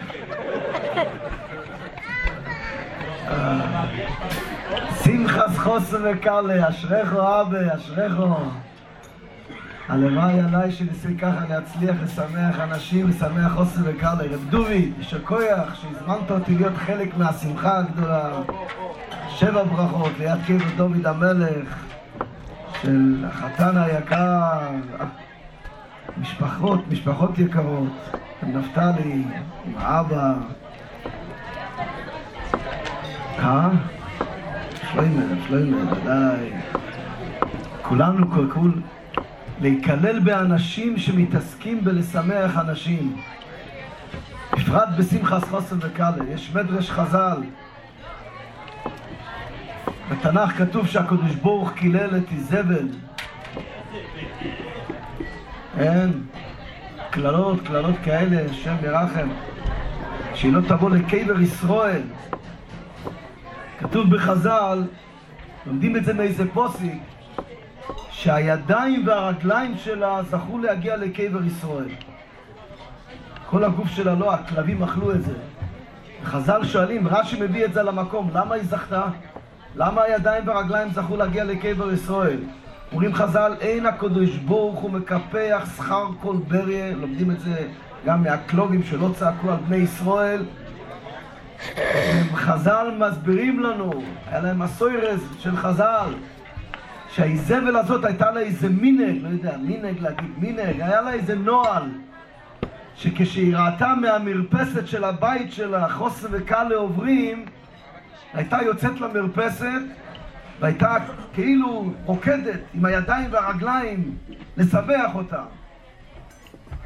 [5.05, 8.35] שמחס חוסן וקלה, אשריכו אבא, אשריכו.
[9.89, 14.25] הלוואי עליי שניסי ככה להצליח לשמח אנשים, לשמח חוסן וקלה.
[14.31, 18.31] רב דובי, יישר כוח שהזמנת אותי להיות חלק מהשמחה הגדולה.
[19.29, 21.85] שבע ברכות ליד קבר דוד המלך
[22.83, 24.69] של החתן היקר.
[26.19, 27.89] משפחות, משפחות יקרות,
[28.43, 29.25] עם נפתלי,
[29.65, 30.35] עם האבא.
[33.39, 33.71] אה?
[34.93, 36.51] שלוימר, שלוימר, ודאי.
[37.83, 38.83] כולנו כול
[39.61, 43.17] להיכלל באנשים שמתעסקים בלשמח אנשים.
[44.53, 46.25] בפרט בשמחס חוסן וקאלה.
[46.31, 47.43] יש מדרש חז"ל.
[50.11, 52.89] בתנ"ך כתוב שהקדוש ברוך קילל את איזבל.
[55.79, 56.23] אין.
[57.11, 59.29] קללות, קללות כאלה, השם ירחם.
[60.35, 62.03] שהיא לא תבוא לקבר ישראל.
[63.79, 64.85] כתוב בחז"ל,
[65.67, 66.93] לומדים את זה מאיזה פוסק,
[68.11, 71.89] שהידיים והרגליים שלה זכו להגיע לקבר ישראל.
[73.47, 75.33] כל הגוף שלה לא, הכלבים אכלו את זה.
[76.25, 79.05] חז"ל שואלים, רש"י מביא את זה למקום, למה היא זכתה?
[79.77, 82.39] למה הידיים והרגליים זכו להגיע לקבר ישראל?
[82.93, 87.69] אומרים חז"ל, אין הקדוש ברוך הוא מקפח שכר כל בריה, לומדים את זה
[88.07, 90.45] גם מהקלובים שלא צעקו על בני ישראל.
[92.35, 93.91] חז"ל מסבירים לנו,
[94.27, 96.15] היה להם הסוירס של חז"ל,
[97.09, 101.83] שהאיזבל הזאת הייתה לה איזה מינג, לא יודע, מינג להגיד מינג, היה לה איזה נוהל,
[102.95, 107.45] שכשהיא ראתה מהמרפסת של הבית שלה חוסן וקאלה עוברים,
[108.35, 109.83] הייתה יוצאת למרפסת
[110.61, 110.97] והייתה
[111.35, 114.17] כאילו רוקדת עם הידיים והרגליים
[114.57, 115.43] לשמח אותה.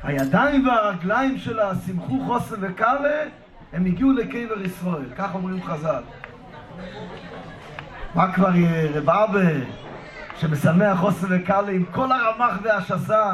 [0.02, 3.24] הידיים והרגליים שלה שימחו חוסן וקאלה,
[3.72, 6.02] הם הגיעו לקבר ישראל, כך אומרים חז"ל.
[8.14, 9.40] מה כבר יהיה רב אבא
[10.38, 13.32] שמשמח חוסן וקאלה עם כל הרמ"ח והשסה,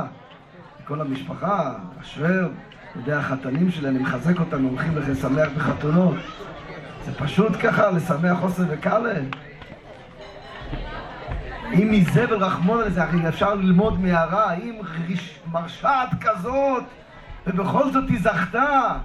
[0.84, 2.50] כל המשפחה, השוור,
[2.96, 6.16] יודע, החתנים שלי, אני מחזק אותם, הולכים לשמח בחתונות.
[7.04, 9.14] זה פשוט ככה, לשמח חוסן וקאלה.
[11.72, 14.74] אם מזבל רחמון לזה, הרי אפשר ללמוד מהרע, אם
[15.52, 16.82] מרשעת כזאת,
[17.46, 18.96] ובכל זאת היא זכתה,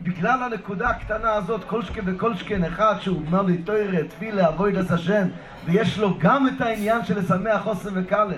[0.00, 4.72] בגלל הנקודה הקטנה הזאת, כל שכן וכל שכן אחד שהוא אומר לי תוירה, תפילה, אבוי
[4.72, 5.28] דס השם,
[5.64, 8.36] ויש לו גם את העניין של לשמח חוסן וקאלה.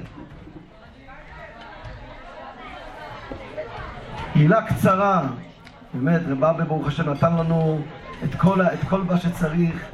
[4.37, 5.23] מילה קצרה,
[5.95, 7.81] באמת, רב אבא ברוך השם נתן לנו
[8.25, 9.85] את כל, את כל מה שצריך,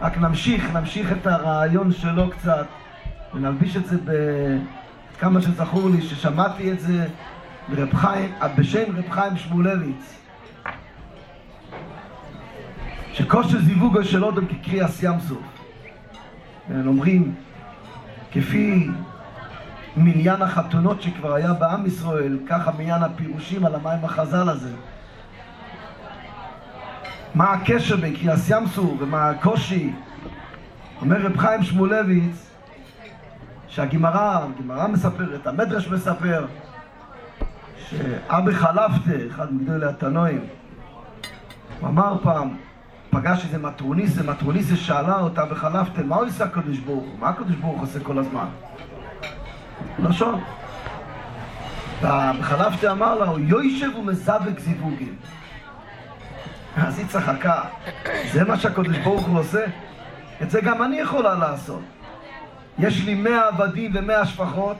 [0.00, 2.66] רק נמשיך, נמשיך את הרעיון שלו קצת.
[3.34, 4.10] ונלביש את זה ב...
[5.20, 7.06] כמה שזכור לי, ששמעתי את זה
[7.68, 10.18] ברב חיים, בשם רב חיים שמואלביץ.
[13.12, 15.42] שכושר זיווגו של אודם כקריאס ים סוף.
[16.86, 17.34] אומרים,
[18.32, 18.88] כפי
[19.96, 24.72] מניין החתונות שכבר היה בעם ישראל, ככה מניין הפירושים על המים החז"ל הזה.
[27.34, 29.92] מה הקשר בין קריאס ים סוף ומה הקושי?
[31.00, 32.43] אומר רב חיים שמואלביץ,
[33.74, 36.46] שהגמרא, הגמרא מספרת, המדרש מספר,
[37.88, 40.40] שאבא חלפתה, אחד מגדולי התנועים,
[41.80, 42.56] הוא אמר פעם,
[43.10, 47.18] פגש איזה מטרוניסה, מטרוניסה שאלה אותה וחלפתה, מה הוא עושה הקדוש ברוך הוא?
[47.18, 48.46] מה הקדוש ברוך הוא עושה כל הזמן?
[49.98, 50.40] לשון.
[52.02, 55.14] וחלפתה אמר לה, הוא יוישב ומזווק זיווגים.
[56.76, 57.62] אז היא צחקה,
[58.32, 59.64] זה מה שהקדוש ברוך הוא עושה?
[60.42, 61.93] את זה גם אני יכולה לעשות.
[62.78, 64.76] יש לי מאה עבדים ומאה שפחות,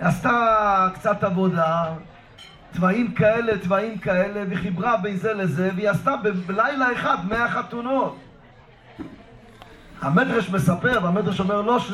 [0.00, 1.84] עשתה קצת עבודה,
[2.74, 6.14] תוואים כאלה, תוואים כאלה, וחיברה בין זה לזה, והיא עשתה
[6.46, 8.16] בלילה אחד מאה חתונות.
[10.00, 11.92] המדרש מספר, והמדרש אומר לו ש...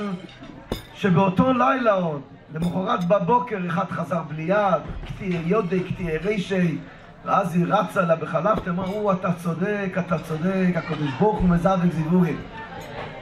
[0.95, 2.23] שבאותו לילה עוד,
[2.55, 6.79] למחרת בבוקר אחד חזר בלי יד, קטעי יודי, קטעי רישי,
[7.25, 12.41] ואז היא רצה לה בחלפת, אמרו, אתה צודק, אתה צודק, הקדוש ברוך הוא מזווק זיווגים.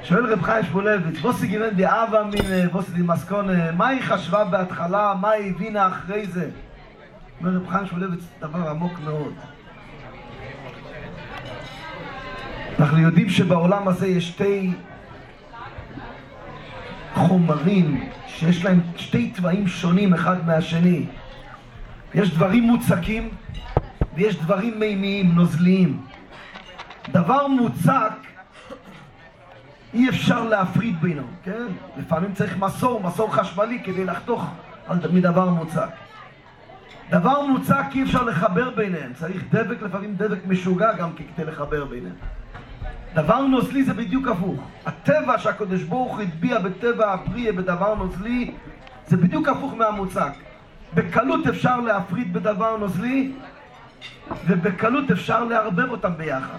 [0.08, 5.30] שואל רב חיים שמואלביץ, בוסי גיוון דאבה מן בוסי דמסקונה, מה היא חשבה בהתחלה, מה
[5.30, 6.50] היא הבינה אחרי זה?
[7.40, 9.34] אומר רב חיים שמואלביץ דבר עמוק מאוד.
[12.78, 14.72] אנחנו יודעים שבעולם הזה יש שתי
[17.14, 21.06] חומרים שיש להם שתי תוואים שונים אחד מהשני.
[22.14, 23.28] יש דברים מוצקים
[24.14, 26.00] ויש דברים מימיים, נוזליים.
[27.12, 28.35] דבר מוצק
[29.96, 31.66] אי אפשר להפריד בינם, כן?
[31.96, 34.44] לפעמים צריך מסור, מסור חשמלי כדי לחתוך
[35.12, 35.88] מדבר מוצק.
[37.10, 42.14] דבר מוצק אי אפשר לחבר ביניהם, צריך דבק, לפעמים דבק משוגע גם כדי לחבר ביניהם.
[43.14, 44.60] דבר נוזלי זה בדיוק הפוך.
[44.86, 48.52] הטבע שהקדוש ברוך הטביע בטבע הפרי בדבר נוזלי
[49.06, 50.32] זה בדיוק הפוך מהמוצק.
[50.94, 53.32] בקלות אפשר להפריד בדבר נוזלי
[54.46, 56.58] ובקלות אפשר לערבב אותם ביחד.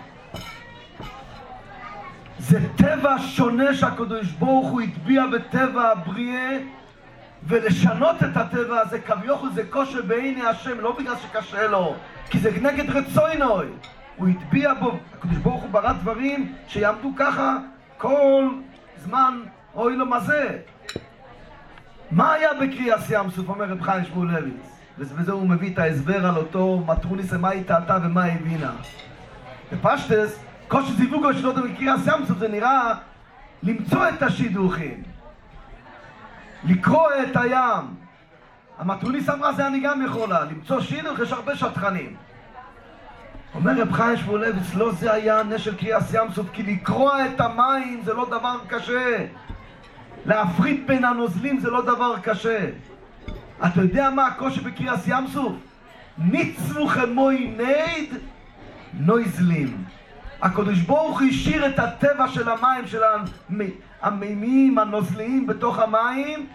[2.39, 6.58] זה טבע שונה שהקדוש ברוך הוא הטביע בטבע הבריאה
[7.43, 11.95] ולשנות את הטבע הזה כביכול זה כושר בעיני השם לא בגלל שקשה לו
[12.30, 13.65] כי זה נגד רצוינוי
[14.15, 17.58] הוא הטביע בו, הקדוש ברוך הוא ברא דברים שיעמדו ככה
[17.97, 18.50] כל
[18.97, 19.39] זמן
[19.76, 20.58] אוי לו מה זה
[22.12, 23.50] מה היה בקריאס ים סוף?
[23.50, 27.97] אומר רב חיים שמואלביץ ובזה הוא מביא את ההסבר על אותו מטרוניס מה היא טעתה
[28.04, 28.71] ומה היא הבינה.
[29.73, 32.94] בפשטס כושר זיווגו של אותו בקריאס ים סוף זה נראה
[33.64, 35.04] למצוא את השידוכים
[36.64, 37.86] לקרוא את הים
[38.78, 42.16] המטרוניס אמרה זה אני גם יכולה למצוא שידוך יש הרבה שטחנים
[43.58, 47.42] אומר רב חיים שמואלביץ, לא זה היה הנס של קריאס ים סוף, כי לקרוע את
[47.42, 49.26] המים זה לא דבר קשה.
[50.26, 52.70] להפריד בין הנוזלים זה לא דבר קשה.
[53.66, 55.54] אתה יודע מה הקושי בקריאס ים סוף?
[56.18, 58.14] ניצבו חמוי נייד
[58.94, 59.84] נויזלים.
[60.41, 63.02] הקדוש ברוך השאיר את הטבע של המים, של
[64.02, 66.47] המימים, הנוזליים בתוך המים,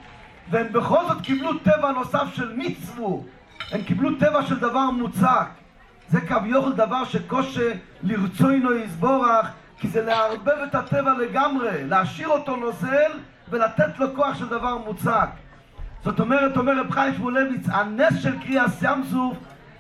[0.51, 3.25] והם בכל זאת קיבלו טבע נוסף של מצוו.
[3.73, 5.47] הם קיבלו טבע של דבר מוצק.
[6.09, 13.11] זה כביכול דבר שקושה לרצוינו יסבורך, כי זה לערבב את הטבע לגמרי, להשאיר אותו נוזל
[13.49, 15.29] ולתת לו כוח של דבר מוצק.
[16.05, 19.37] זאת אומרת, אומר רב חיים שמואלביץ, הנס של קריאס ים סוף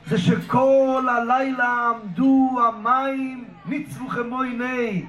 [0.07, 5.05] זה שכל הלילה עמדו המים מצוו חמו עיני.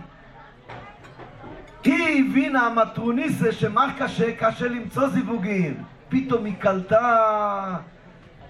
[1.84, 4.36] היא הבינה המטרוניסה שמה קשה?
[4.36, 5.74] קשה למצוא זיווגים.
[6.10, 7.78] פתאום היא קלטה,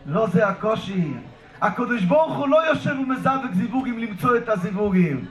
[0.05, 1.13] לא זה הקושי.
[1.61, 5.25] הקדוש ברוך הוא לא יושב ומזווק זיווגים למצוא את הזיווגים.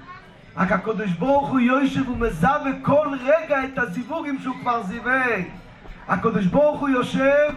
[0.56, 5.42] רק הקדוש ברוך הוא יושב ומזווק כל רגע את הזיווגים שהוא כבר זיווג.
[6.08, 7.54] הקדוש ברוך הוא יושב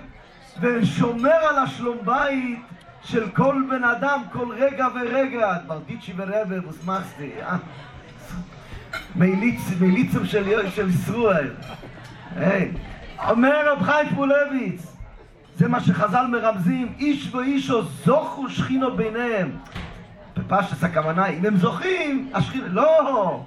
[0.60, 2.60] ושומר על השלום בית
[3.05, 5.53] של כל בן אדם כל רגע ורגע.
[5.67, 7.57] ברדיצ'י ורבר וסמכסטי, אה?
[9.15, 11.51] מיליצים של, של ישראל.
[12.35, 12.71] היי.
[13.29, 14.95] אומר רב חיים פולביץ,
[15.57, 19.51] זה מה שחז"ל מרמזים, איש ואישו זוכו שכינו ביניהם.
[20.37, 23.45] בפשטס הכוונה, אם הם זוכים, השכינה, לא!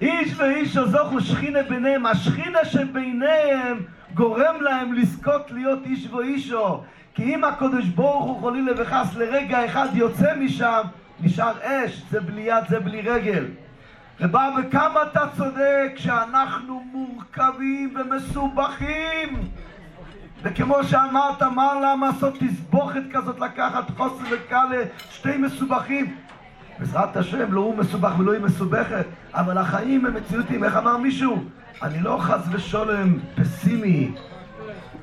[0.00, 3.82] איש ואישו זוכו שכינה ביניהם, השכינה שביניהם
[4.14, 6.82] גורם להם לזכות להיות איש ואישו.
[7.16, 10.80] כי אם הקדוש ברוך הוא חולילה וחס לרגע אחד יוצא משם,
[11.20, 13.44] נשאר אש, זה בלי יד, זה בלי רגל.
[14.20, 19.48] רבה, וכמה אתה צודק שאנחנו מורכבים ומסובכים.
[20.42, 26.16] וכמו שאמרת, מה למה לעשות תסבוכת כזאת, לקחת חוסר וקל שתי מסובכים?
[26.78, 30.64] בעזרת השם, לא הוא מסובך ולא היא מסובכת, אבל החיים הם מציאותיים.
[30.64, 31.44] איך אמר מישהו?
[31.82, 34.12] אני לא חס ושולם פסימי,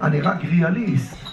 [0.01, 1.32] אני רק ריאליסט.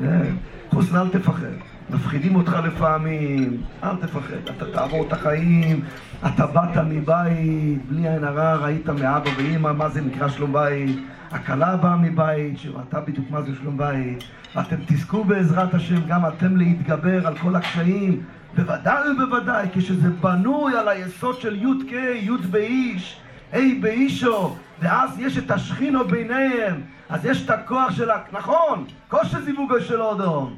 [0.00, 0.34] כן.
[0.70, 1.46] חוסן, אל תפחד.
[1.90, 4.36] מפחידים אותך לפעמים, אל תפחד.
[4.56, 5.80] אתה תעבור את החיים,
[6.26, 10.96] אתה באת מבית, בלי עין הרע, ראית מאבא ואימא מה זה נקרא שלום בית.
[11.30, 14.24] הכלה באה מבית, שראתה בדיוק מה זה שלום בית.
[14.60, 18.22] אתם תזכו בעזרת השם גם אתם להתגבר על כל הקשיים.
[18.56, 23.20] בוודאי ובוודאי, כשזה בנוי על היסוד של י"ק, י' באיש,
[23.52, 28.18] ה' באישו, ואז יש את השכינו ביניהם, אז יש את הכוח של ה...
[28.32, 30.56] נכון, כושר זיווגו של אודום.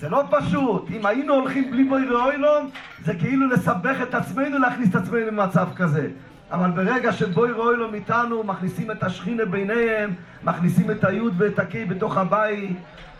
[0.00, 0.90] זה לא פשוט.
[0.90, 2.70] אם היינו הולכים בלי בוי ואוילום,
[3.04, 6.08] זה כאילו לסבך את עצמנו, להכניס את עצמנו למצב כזה.
[6.50, 12.16] אבל ברגע שבוי ואוילום איתנו, מכניסים את השכינה ביניהם, מכניסים את היוד ואת הקי בתוך
[12.16, 12.76] הבית,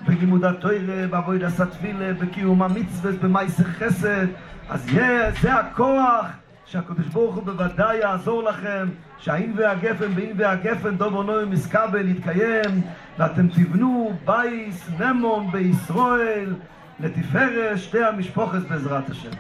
[0.07, 4.27] בלימוד התוירה, בעבוד הסטפילה, בקיום המצווה, במייסר חסד,
[4.71, 6.27] אז yeah, זה הכוח
[6.67, 12.83] שהקדוש ברוך הוא בוודאי יעזור לכם, שהאין והגפן באין והגפן דובו נוי מסקבל יתקיים,
[13.19, 16.55] ואתם תבנו בייס נמון בישראל
[17.01, 19.31] לתפארת שתי המשפוחת בעזרת השם.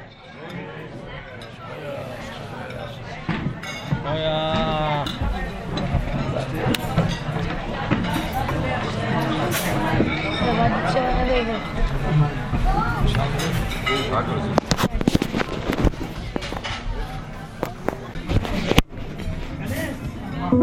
[20.54, 20.60] En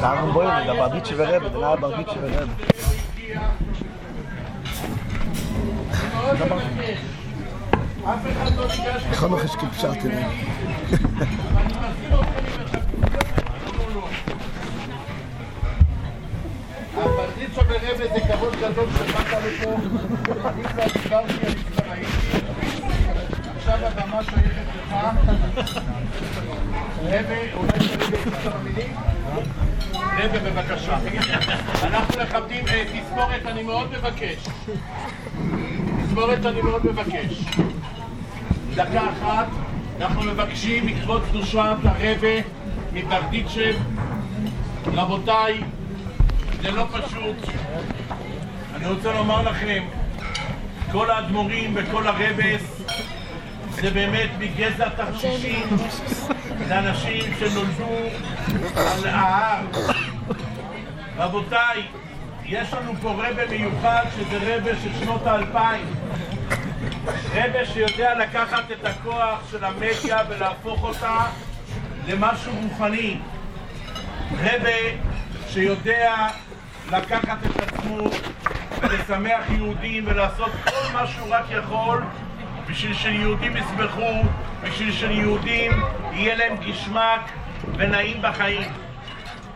[0.00, 2.54] daarom boeien we, dat barbietje weer hebben, daarna barbietje weer hebben.
[9.10, 10.30] Ik ga nog eens kipzaten nemen.
[17.52, 19.74] הפרדיצ'ו ברבה זה כבוד גדול שבאת לפה,
[20.48, 22.46] אני כבר דיברתי, אני כבר הייתי,
[23.56, 24.94] עכשיו הבמה שייכת לך.
[27.02, 28.94] רבה, אולי תגיד כמה מילים?
[29.94, 30.98] רבה, בבקשה.
[31.82, 34.48] אנחנו מכבדים, אה, תספורת, אני מאוד מבקש.
[36.06, 37.44] תספורת, אני מאוד מבקש.
[38.74, 39.46] דקה אחת,
[40.00, 42.28] אנחנו מבקשים מכבוד קדושת הרבה
[42.92, 43.74] מברדיצ'ב.
[44.86, 45.62] רבותיי,
[46.62, 47.36] זה לא פשוט.
[48.74, 49.84] אני רוצה לומר לכם,
[50.92, 52.82] כל האדמו"רים וכל הרבס
[53.70, 55.66] זה באמת מגזע תרשישים,
[56.68, 57.96] זה אנשים שנולדו
[58.76, 59.64] על ההר.
[61.16, 61.82] רבותיי,
[62.44, 65.86] יש לנו פה רבה מיוחד שזה רבה של שנות האלפיים.
[67.34, 71.26] רבה שיודע לקחת את הכוח של המדיה ולהפוך אותה
[72.08, 73.18] למשהו רוחני.
[74.40, 74.98] רבה
[75.48, 76.28] שיודע
[76.90, 77.98] לקחת את עצמו
[78.80, 82.02] ולשמח יהודים ולעשות כל מה שהוא רק יכול
[82.66, 84.22] בשביל שיהודים ישמחו,
[84.62, 85.72] בשביל שיהודים
[86.12, 87.20] יהיה להם גשמק
[87.76, 88.72] ונעים בחיים.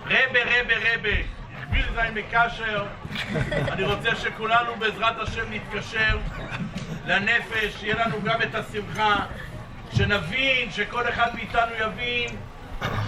[0.06, 1.18] רבה, רבה, רבה,
[1.60, 2.84] הכביל זין מקשר,
[3.72, 6.18] אני רוצה שכולנו בעזרת השם נתקשר
[7.06, 9.16] לנפש, שיהיה לנו גם את השמחה,
[9.96, 12.36] שנבין, שכל אחד מאיתנו יבין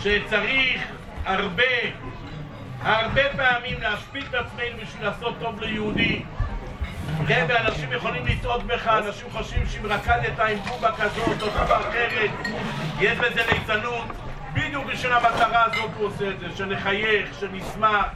[0.03, 0.83] שצריך
[1.25, 1.63] הרבה
[2.83, 6.23] הרבה פעמים להשפיל את עצמנו בשביל לעשות טוב ליהודי.
[7.21, 12.31] רבי, אנשים יכולים לטעות בך, אנשים חושבים שאם רקדת עם בובה כזאת או בובה אחרת,
[13.01, 14.07] יש בזה ליצנות.
[14.53, 18.07] בדיוק בשביל המטרה הזאת הוא עושה את זה, שנחייך, שנשמח.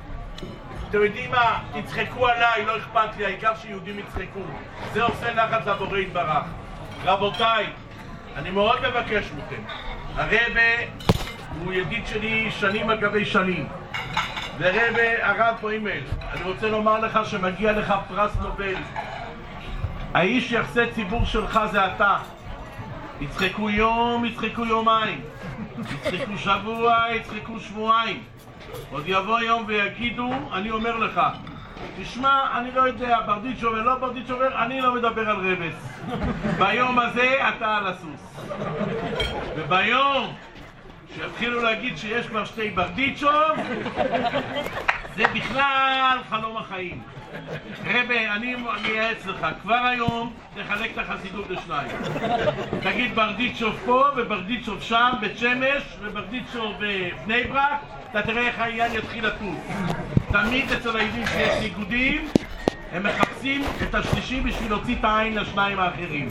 [0.88, 1.58] אתם יודעים מה?
[1.72, 4.40] תצחקו עליי, לא אכפת לי, העיקר שיהודים יצחקו.
[4.92, 6.44] זה עושה נחת לבורא יתברך.
[7.04, 7.66] רבותיי,
[8.36, 9.62] אני מאוד מבקש מכם.
[10.16, 10.36] הרבה
[11.64, 13.68] הוא ידיד שלי שנים על גבי שנים.
[14.58, 16.00] ורבה הרב פרימל,
[16.32, 18.74] אני רוצה לומר לך שמגיע לך פרס נובל.
[20.14, 22.16] האיש יחסי ציבור שלך זה אתה.
[23.20, 25.20] יצחקו יום, יצחקו יומיים.
[25.78, 28.22] יצחקו שבוע, יצחקו שבועיים.
[28.90, 31.20] עוד יבוא יום ויגידו, אני אומר לך,
[32.00, 36.04] תשמע, אני לא יודע, ברדיצ'ו ולא ברדיצ'ו, אני לא מדבר על רבס.
[36.58, 38.48] ביום הזה אתה על הסוס.
[39.56, 40.34] וביום
[41.14, 43.56] שיתחילו להגיד שיש כבר שתי ברדיצ'וב,
[45.16, 47.02] זה בכלל חלום החיים.
[47.86, 51.90] רבה, אני מייעץ לך, כבר היום תחלק את החסידות לשניים.
[52.82, 59.26] תגיד ברדיצ'וב פה וברדיצ'וב שם, בית שמש, וברדיצ'וב בבני ברק, אתה תראה איך העניין יתחיל
[59.26, 59.58] לטוס.
[60.32, 62.28] תמיד אצל היהודים שיש ניגודים,
[62.92, 66.28] הם מחפשים את השלישי בשביל להוציא את העין לשניים האחרים.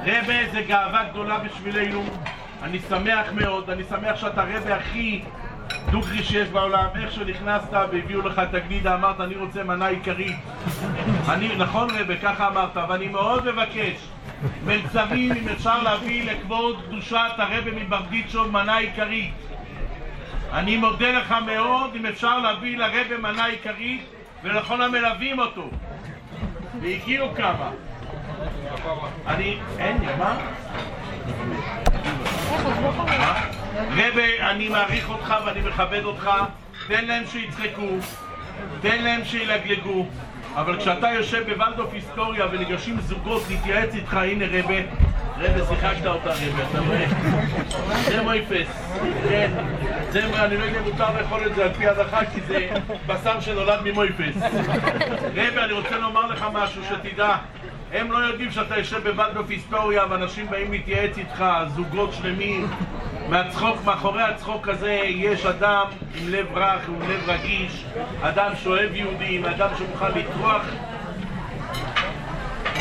[0.00, 2.04] רבה זה גאווה גדולה בשבילנו,
[2.62, 5.22] אני שמח מאוד, אני שמח שאתה רבה הכי
[5.90, 10.36] דוגרי שיש בעולם, איך שנכנסת והביאו לך את הגלידה, אמרת אני רוצה מנה עיקרית.
[11.28, 14.08] אני, נכון רבה, ככה אמרת, ואני מאוד מבקש,
[14.64, 19.34] מלצרים אם אפשר להביא לכבוד קדושת הרבה מברדיצ'וב מנה עיקרית.
[20.52, 24.04] אני מודה לך מאוד אם אפשר להביא לרבה מנה עיקרית
[24.42, 25.70] ולכל המלווים אותו.
[26.80, 27.70] והגיעו כמה.
[29.26, 29.58] אני...
[29.78, 30.36] אין מה?
[33.96, 36.30] רבה, אני מעריך אותך ואני מכבד אותך,
[36.88, 37.88] תן להם שיצחקו,
[38.82, 40.06] תן להם שילגלגו,
[40.54, 44.74] אבל כשאתה יושב בוולדוף היסטוריה וניגשים זוגות להתייעץ איתך, הנה רבה,
[45.38, 47.06] רבה, שיחקת אותה רבה, אתה רואה?
[48.04, 48.68] זה מויפס,
[49.28, 49.50] כן,
[50.10, 52.68] זה, אני לא יודע אם מותר לאכול את זה על פי ההלכה, כי זה
[53.06, 54.36] בשר שנולד ממויפס.
[55.34, 57.36] רבה, אני רוצה לומר לך משהו, שתדע.
[57.92, 62.66] הם לא יודעים שאתה יושב בוולדוף היסטוריה ואנשים באים להתייעץ איתך, זוגות שלמים.
[63.28, 67.84] מהצחוק, מאחורי הצחוק הזה יש אדם עם לב רך, עם לב רגיש,
[68.22, 70.62] אדם שאוהב יהודים, אדם שמוכן לטרוח.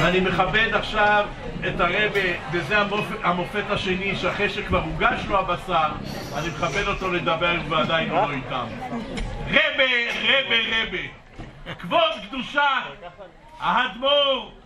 [0.02, 1.26] ואני מכבד עכשיו
[1.68, 2.20] את הרבה,
[2.52, 5.90] וזה המופת, המופת השני, שאחרי שכבר הוגש לו הבשר,
[6.38, 8.66] אני מכבד אותו לדבר ועדיין הוא לא איתם.
[9.48, 9.84] רבה,
[10.24, 10.56] רבה,
[10.88, 11.74] רבה.
[11.80, 12.70] כבוד קדושה,
[13.60, 14.61] האדמו"ר,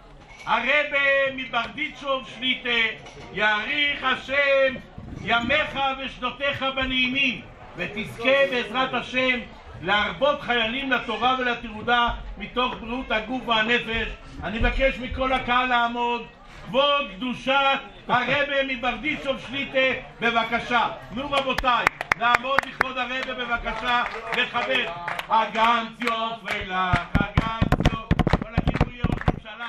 [0.46, 2.96] הרבה מברדיצ'וב שליטה,
[3.34, 4.76] יאריך השם
[5.22, 7.42] ימיך ושנותיך בנעימים,
[7.78, 9.40] ותזכה בעזרת השם
[9.82, 14.08] להרבות חיילים לתורה ולתעודה מתוך בריאות הגוף והנפש.
[14.44, 16.26] אני מבקש מכל הקהל לעמוד.
[16.66, 20.90] כבוד קדושת הרבה מברדיצ'וב שליטה, בבקשה.
[21.12, 21.86] נו רבותיי,
[22.20, 24.04] לעמוד לכבוד הרבה בבקשה,
[24.38, 24.86] לכבד.
[25.30, 28.38] הגנץ יופי לך, הגנץ יופי.
[28.42, 29.68] בוא נגיד הוא יהיה ראש ממשלה,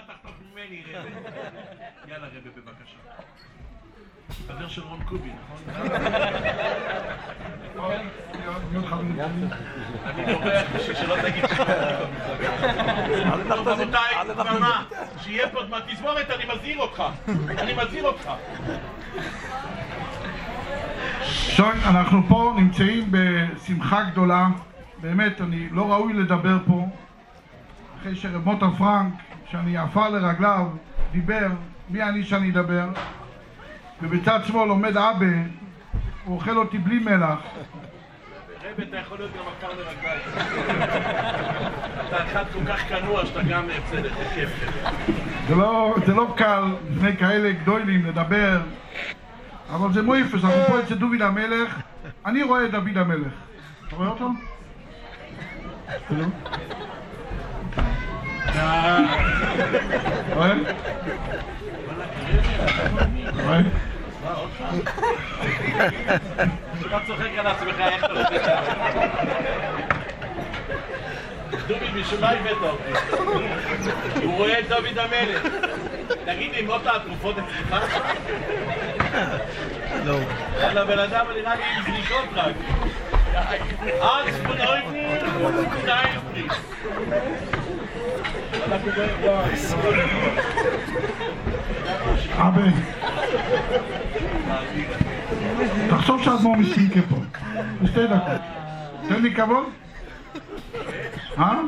[0.00, 1.08] שאתה תחטוף ממני, רבה.
[2.08, 2.96] יאללה רבה בבקשה.
[4.48, 5.74] חבר של רון קובי, נכון?
[10.04, 11.68] אני בורח בשביל שלא תגיד טוב,
[13.68, 14.84] רבותיי, דממה,
[15.20, 17.02] שיהיה פה דממה, תזמורת, אני מזהיר אותך,
[17.58, 18.30] אני מזהיר אותך.
[21.24, 24.46] שוי, אנחנו פה נמצאים בשמחה גדולה,
[25.00, 26.86] באמת, אני לא ראוי לדבר פה,
[28.00, 29.14] אחרי שרב מוטה פרנק,
[29.50, 30.66] שאני עפר לרגליו,
[31.12, 31.46] דיבר,
[31.90, 32.88] מי אני שאני אדבר?
[34.02, 35.26] ובצד שמאל עומד אבא,
[36.24, 37.38] הוא אוכל אותי בלי מלח.
[38.64, 40.20] רב, אתה יכול להיות גם עקר לרגליים.
[42.08, 44.50] אתה אחד כל כך כנוע שאתה גם בסדר, כיף.
[45.48, 48.60] זה לא, זה לא קל לפני כאלה גדולים לדבר,
[49.70, 51.80] אבל זה מויפס, אנחנו פה אצל דוד המלך,
[52.26, 53.32] אני רואה את דוד המלך.
[53.88, 54.28] אתה רואה אותו?
[58.58, 58.64] לא?
[60.34, 60.54] רואה?
[63.44, 63.60] רואה?
[66.86, 68.60] אתה צוחק על עצמך, איך אתה רוצה?
[71.66, 72.92] דובי, בשביל מה הבאת אותי?
[74.24, 75.42] הוא רואה את דוד המלך.
[76.24, 77.98] תגיד לי, מוטה התרופות אצלך?
[80.04, 80.18] לא.
[80.60, 82.54] יאללה, בן אדם נראה לי עם זריקות רק.
[84.02, 85.06] ארץ פונויפי,
[85.82, 86.52] שתיים פריס.
[92.38, 92.62] אבא,
[95.90, 97.16] תחשוב שהאדמו"ר מסינקה פה,
[97.82, 98.40] בשתי דקות.
[99.08, 99.64] תן לי כבוד?
[101.38, 101.60] אה?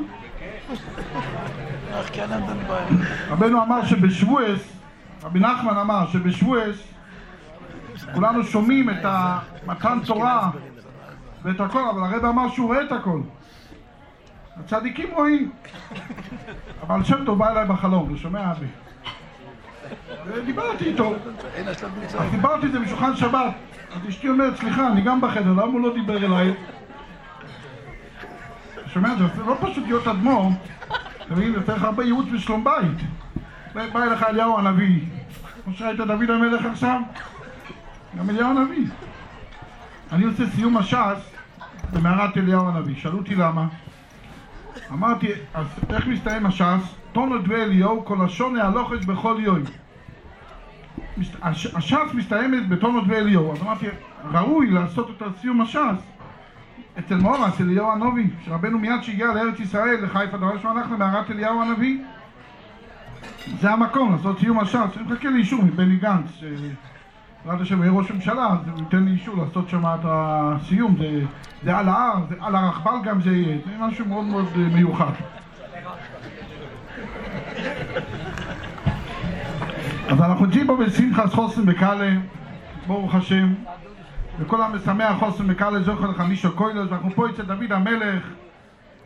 [3.28, 4.60] רבנו אמר שבשבועס,
[5.22, 6.76] רבי נחמן אמר שבשבועס
[8.14, 10.50] כולנו שומעים את המתן תורה
[11.42, 13.20] ואת הכל, אבל הרב אמר שהוא רואה את הכל.
[14.64, 15.50] הצדיקים רואים.
[16.82, 18.66] אבל שם טוב בא אליי בחלום, הוא שומע אבי?
[20.26, 21.14] ודיברתי איתו.
[22.18, 23.54] אז דיברתי את זה בשולחן שבת.
[23.94, 26.54] אז אשתי אומרת, סליחה, אני גם בחדר, למה הוא לא דיבר אליי?
[28.74, 30.50] אתה שומע, זה לא פשוט להיות אדמו"ר,
[31.26, 32.98] אתה מבין, זה צריך הרבה ייעוץ ושלום בית.
[33.92, 35.00] בא אליך אליהו הנביא,
[35.64, 37.00] כמו שראית דוד המלך עכשיו,
[38.18, 38.86] גם אליהו הנביא.
[40.12, 41.34] אני עושה סיום הש"ס
[41.92, 43.66] במערת אליהו הנביא, שאלו אותי למה.
[44.92, 46.94] אמרתי, אז איך מסתיים הש"ס?
[47.12, 49.58] תונו דבי אליהו, כל לשון להלוכש בכל יום.
[51.74, 53.86] הש"ס מסתיימת בתונו דבי אליהו, אז אמרתי,
[54.32, 56.02] ראוי לעשות את סיום הש"ס
[56.98, 61.30] אצל מורה, אצל אליהו הנביא, שרבנו מיד שהגיע לארץ ישראל, לחיפה, דבר ראשון הלך למערת
[61.30, 61.98] אליהו הנביא.
[63.60, 66.44] זה המקום לעשות סיום הש"ס, אני מחכה לאישור מבני גנץ, ש-
[67.44, 71.20] בעזרת השם יהיה ראש ממשלה, אז הוא ייתן לי אישור לעשות שם את הסיום, זה,
[71.64, 75.12] זה על ההר, זה על הרכבל גם זה יהיה, זה משהו מאוד מאוד אה, מיוחד.
[80.08, 82.10] אז אנחנו ג'יבו בשמחת חוסן בקאלה,
[82.86, 83.54] ברוך השם,
[84.38, 88.22] וכל המשמח חוסן בקאלה זוכר מישהו קוילוס, ואנחנו פה אצל דוד המלך,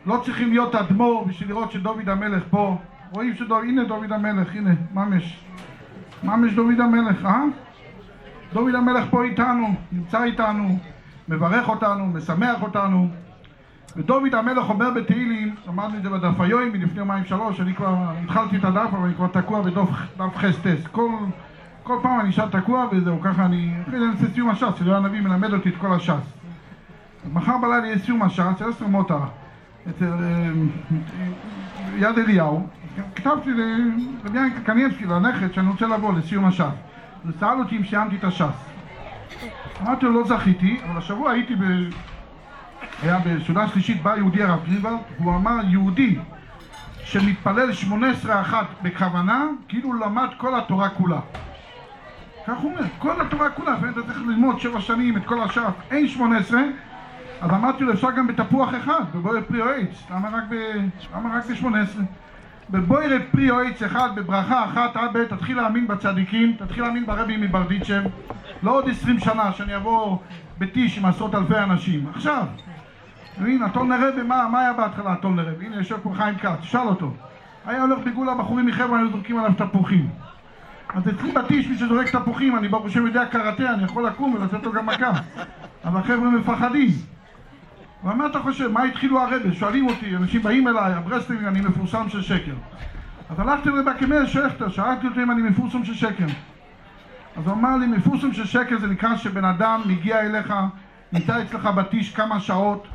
[0.05, 2.77] לא צריכים להיות אדמו"ר בשביל לראות שדוד המלך פה,
[3.11, 5.39] רואים שדוד, הנה דוד המלך, הנה, ממש,
[6.23, 7.43] ממש דוד המלך, אה?
[8.55, 10.79] דוד המלך פה איתנו, נמצא איתנו,
[11.27, 13.09] מברך אותנו, משמח אותנו.
[13.95, 18.57] ודוד המלך אומר בתהילים, למדנו את זה בדף היום מלפני יומיים שלוש, אני כבר התחלתי
[18.57, 20.87] את הדף אבל אני כבר תקוע בדף חסטס.
[20.91, 21.09] כל,
[21.83, 23.73] כל פעם אני נשאר תקוע וזהו, ככה אני...
[23.87, 26.33] אחרי זה אני אעשה סיום הש"ס, שלא הנביא מלמד אותי את כל הש"ס.
[27.33, 29.19] מחר בלילה יהיה סיום הש"ס, עשר מוטה,
[29.89, 30.51] אצל אה,
[31.97, 32.67] יד אליהו.
[33.15, 36.94] כתבתי לרבי קניאבסקי, לנכד, שאני רוצה לבוא לסיום הש"ס.
[37.27, 38.69] אז שאל אותי אם סיימתי את הש"ס.
[39.81, 41.63] אמרתי לו, לא זכיתי, אבל השבוע הייתי ב...
[43.01, 46.19] היה בסעודה שלישית, בא יהודי הרב גרינברג, והוא אמר, יהודי
[47.03, 51.19] שמתפלל 18 אחת בכוונה, כאילו למד כל התורה כולה.
[52.47, 56.07] כך הוא אומר, כל התורה כולה, ואתה צריך ללמוד שבע שנים את כל השאר, אין
[56.07, 56.61] 18,
[57.41, 60.29] אז אמרתי לו, אפשר גם בתפוח אחד, בבוער פרי או עץ, למה
[61.37, 62.03] רק בשמונה עשרה?
[62.69, 68.03] בבוירה פרי אויץ אחד, בברכה אחת, עד בעת תתחיל להאמין בצדיקים, תתחיל להאמין ברבי מברדיצ'ב,
[68.63, 70.23] לא עוד עשרים שנה, שאני אעבור
[70.57, 72.07] בטיש עם עשרות אלפי אנשים.
[72.13, 72.45] עכשיו.
[73.41, 75.65] מבין, הטולנר רבי, מה, היה בהתחלה הטולנר רבי?
[75.65, 77.13] הנה, יושב פה חיים כץ, שאל אותו.
[77.65, 80.09] היה הולך בגולה בחורים מחבר'ה, היו זורקים עליו תפוחים.
[80.95, 84.63] אז אצלי בטיש, מי שזורק תפוחים, אני ברוך השם יודע קראטה, אני יכול לקום ולתת
[84.63, 85.11] לו גם מכה.
[85.85, 86.89] אבל החבר'ה מפחדים.
[88.03, 88.67] ומה אתה חושב?
[88.67, 89.53] מה התחילו הרבה?
[89.53, 92.53] שואלים אותי, אנשים באים אליי, הברסלינג, אני מפורסם של שקר.
[93.29, 96.25] אז הלכתי לבקמל שכטר, שאלתי אותו אם אני מפורסם של שקר.
[97.37, 100.53] אז הוא אמר לי, מפורסם של שקר זה נקרא שבן אדם מגיע אליך,
[101.11, 102.87] נמצא אצלך בטיש כמה שעות,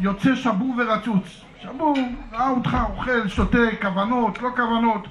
[0.00, 1.44] יוצא שבור ורצוץ.
[1.62, 1.96] שבור,
[2.32, 5.08] ראה אותך אוכל, שותה, כוונות, לא כוונות.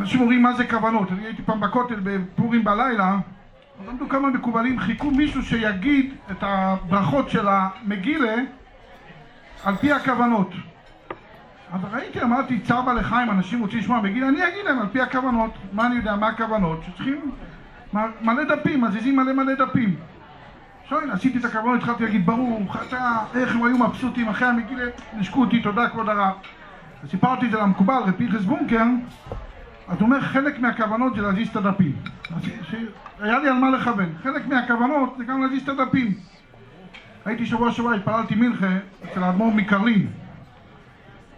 [0.00, 1.12] אנשים אומרים מה זה כוונות.
[1.12, 3.18] אני הייתי פעם בכותל בפורים בלילה,
[3.80, 8.34] עמדו כמה מקובלים, חיכו מישהו שיגיד את הברכות של המגילה
[9.64, 10.50] על פי הכוונות.
[11.72, 15.00] אז ראיתי, אמרתי, צער בעלי חיים, אנשים רוצים לשמוע מגילה, אני אגיד להם על פי
[15.00, 15.50] הכוונות.
[15.72, 16.80] מה אני יודע, מה הכוונות?
[16.86, 17.32] שצריכים
[18.20, 19.96] מלא דפים, מזיזים מלא מלא דפים.
[20.88, 24.84] שואל, עשיתי את הכוונות, התחלתי להגיד, ברוך אתה, איך הם היו מבסוטים אחרי המגילה,
[25.16, 26.34] נשקו אותי, תודה כבוד הרב.
[27.10, 28.84] סיפרתי את זה למקובל, רבי פנחס בונקר,
[29.88, 31.92] אז הוא אומר, חלק מהכוונות זה להזיז את הדפים.
[33.20, 34.12] היה לי על מה לכוון.
[34.22, 36.14] חלק מהכוונות זה גם להזיז את הדפים.
[37.24, 40.06] הייתי שבוע שבוע, התפללתי מנחה אצל האדמו"ר מקרלין,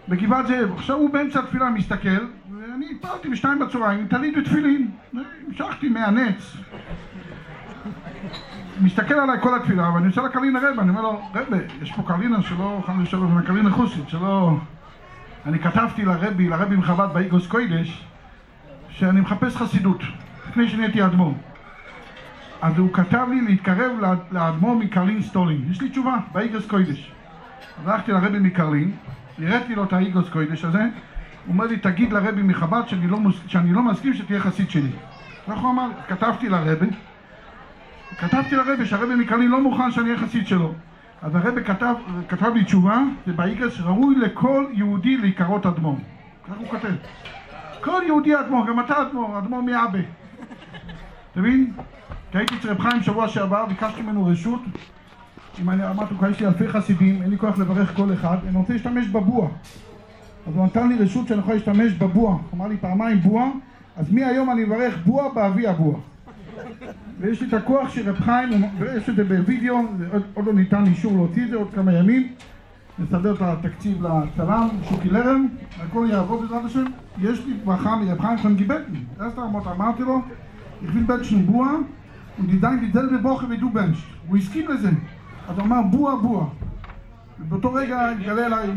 [0.09, 0.73] בגבעת זאב.
[0.73, 2.25] עכשיו הוא באמצע התפילה מסתכל,
[2.59, 4.91] ואני התפללתי בשתיים בצהריים, עם טלית ותפילין.
[5.47, 6.57] המשכתי מהנץ.
[8.81, 12.03] מסתכל עליי כל התפילה, ואני עושה לה קרלין הרבה, אני אומר לו, רבה, יש פה
[12.07, 14.57] קרלינה שלא, חמש שלוש, קרלינה חוסית, שלא...
[15.45, 18.05] אני כתבתי לרבי, לרבי מחב"ד באיגוס קוידש,
[18.99, 20.03] שאני מחפש חסידות,
[20.49, 21.33] לפני שנהייתי אדמו"ר.
[22.61, 23.91] אז הוא כתב לי להתקרב
[24.31, 25.65] לאדמו"ר מקרלין סטולין.
[25.71, 27.11] יש לי תשובה, באיגוס קוידש.
[27.81, 28.91] אז הלכתי לרבי מקרלין,
[29.37, 33.73] הראיתי לו את האיגוס קוידש הזה, הוא אומר לי, תגיד לרבי מחב"ד שאני לא, שאני
[33.73, 34.91] לא מסכים שתהיה חסיד שלי.
[35.47, 36.89] כך הוא אמר, כתבתי לרבי,
[38.17, 40.73] כתבתי לרבי שהרבי מקרלין לא מוכן שאני אהיה חסיד שלו.
[41.21, 41.95] אז הרבי כתב,
[42.29, 45.97] כתב לי תשובה, זה באיגוס, ראוי לכל יהודי להיקרות אדמו"ר.
[46.47, 46.93] כך הוא כותב.
[47.81, 49.99] כל יהודי אדמו"ר, גם אתה אדמו"ר, אדמו"ר מאבא.
[51.31, 51.71] אתה מבין?
[52.31, 54.61] כי הייתי אצל רב חיים שבוע שעבר, ביקשתי ממנו רשות.
[55.61, 58.57] אם אני אמרתי לו, יש לי אלפי חסידים, אין לי כוח לברך כל אחד, אני
[58.57, 59.49] רוצה להשתמש בבוע.
[60.47, 62.31] אז הוא נתן לי רשות שאני יכול להשתמש בבוע.
[62.31, 63.49] הוא אמר לי פעמיים בוע,
[63.97, 65.99] אז מהיום אני מברך בוע באבי הבוע.
[67.19, 68.49] ויש לי את הכוח של רב חיים,
[68.79, 69.77] ויש את זה בווידאו,
[70.33, 72.27] עוד לא ניתן אישור להוציא את זה, עוד כמה ימים.
[72.99, 75.47] נסדר את התקציב לצלם, שוקי לרם,
[75.79, 76.83] הכל יעבוד בעזרת השם.
[77.21, 80.21] יש לי ברכה חיים פון גיבלטן, das da אמרת, אמרתי לו,
[80.83, 81.67] will betschen בוע,
[82.61, 83.97] sagen dieselbe Woche wie du bench.
[84.27, 84.89] הוא הסכים לזה.
[85.47, 86.49] אז הוא אמר בוע בוע.
[87.39, 88.67] ובאותו רגע התגלה אליי...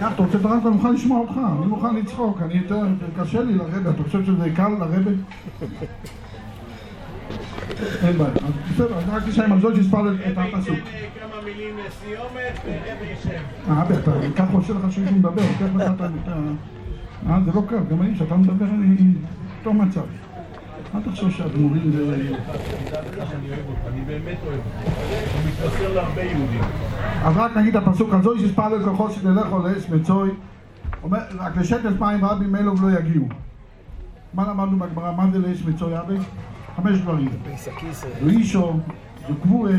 [0.00, 2.86] קח, אתה רוצה את הרב, אני מוכן לשמוע אותך, אני מוכן לצחוק, אני יותר,
[3.20, 5.10] קשה לי לרבה, אתה חושב שזה קל לרבה?
[8.06, 8.30] אין בעיה,
[8.70, 10.78] בסדר, רק תשאל על זאת שספר את הפסוק.
[10.78, 13.70] כמה מילים סיומת, ורבי ישב.
[13.70, 16.38] אה, בטח, ככה עושה לך שהוא מדבר, לוקח לך את ה...
[17.28, 18.96] אה, זה לא קל, גם אני, כשאתה מדבר, אני
[19.58, 20.04] אותו מצב.
[20.94, 22.14] אל תחשוב שהדמורים זה...
[22.14, 22.28] אני
[23.86, 25.34] אני באמת אוהב אותך.
[25.34, 26.60] הוא מתמסר להרבה יהודים.
[27.24, 30.30] אז רק נגיד הפסוק הזו, שספר לכוחו שתלך או לאס מצוי,
[31.02, 33.28] אומר, רק לשטף מים רבים אלו ולא יגיעו.
[34.34, 35.12] מה למדנו בגמרא?
[35.12, 36.16] מה זה לאש מצוי אבי?
[36.76, 37.28] חמש דברים.
[38.20, 38.72] זה אישו,
[39.28, 39.72] זה קבורה,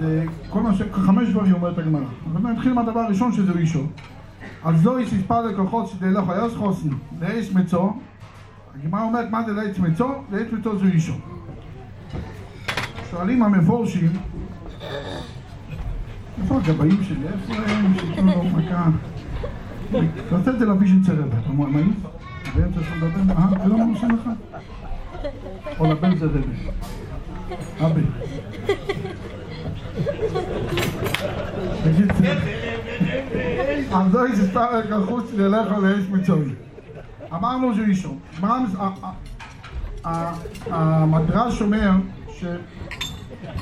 [0.00, 0.82] זה כל מה ש...
[0.92, 2.04] חמש דברים אומרת הגמרא.
[2.32, 3.82] אבל נתחיל מהדבר הראשון שזה אישו.
[4.64, 6.88] אז לא יש מספר לקוחות שדה לך יוס חוסן,
[7.20, 7.92] לאש מצו.
[8.74, 10.08] הגמרא אומרת מה זה לאש מצו?
[10.30, 11.14] לאש מצו זה אישו.
[13.10, 14.10] שואלים המפורשים,
[16.42, 17.26] איפה הגבאים שלי?
[17.28, 17.94] איפה הם?
[17.98, 18.90] שייתנו לו מכה.
[20.30, 21.32] תעשה את זה לוויז'ן צרבת.
[21.42, 21.92] אתה אומר, מה היא?
[22.54, 23.34] באמצע שאתה מדבר?
[23.34, 24.30] אה, זה לא מרשה לך?
[25.90, 26.40] לבן זה דבי.
[27.86, 28.00] אבי.
[31.86, 32.26] בקיצור,
[33.92, 36.54] אז זוהי שסתר כחוץ ללך לאש מצוי.
[37.32, 37.72] אמרנו.
[38.40, 39.12] מה ה-
[40.04, 40.32] ה-
[40.70, 41.90] המדרש אומר
[42.32, 42.44] ש...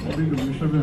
[0.08, 0.80] בדיוק, זה שווה.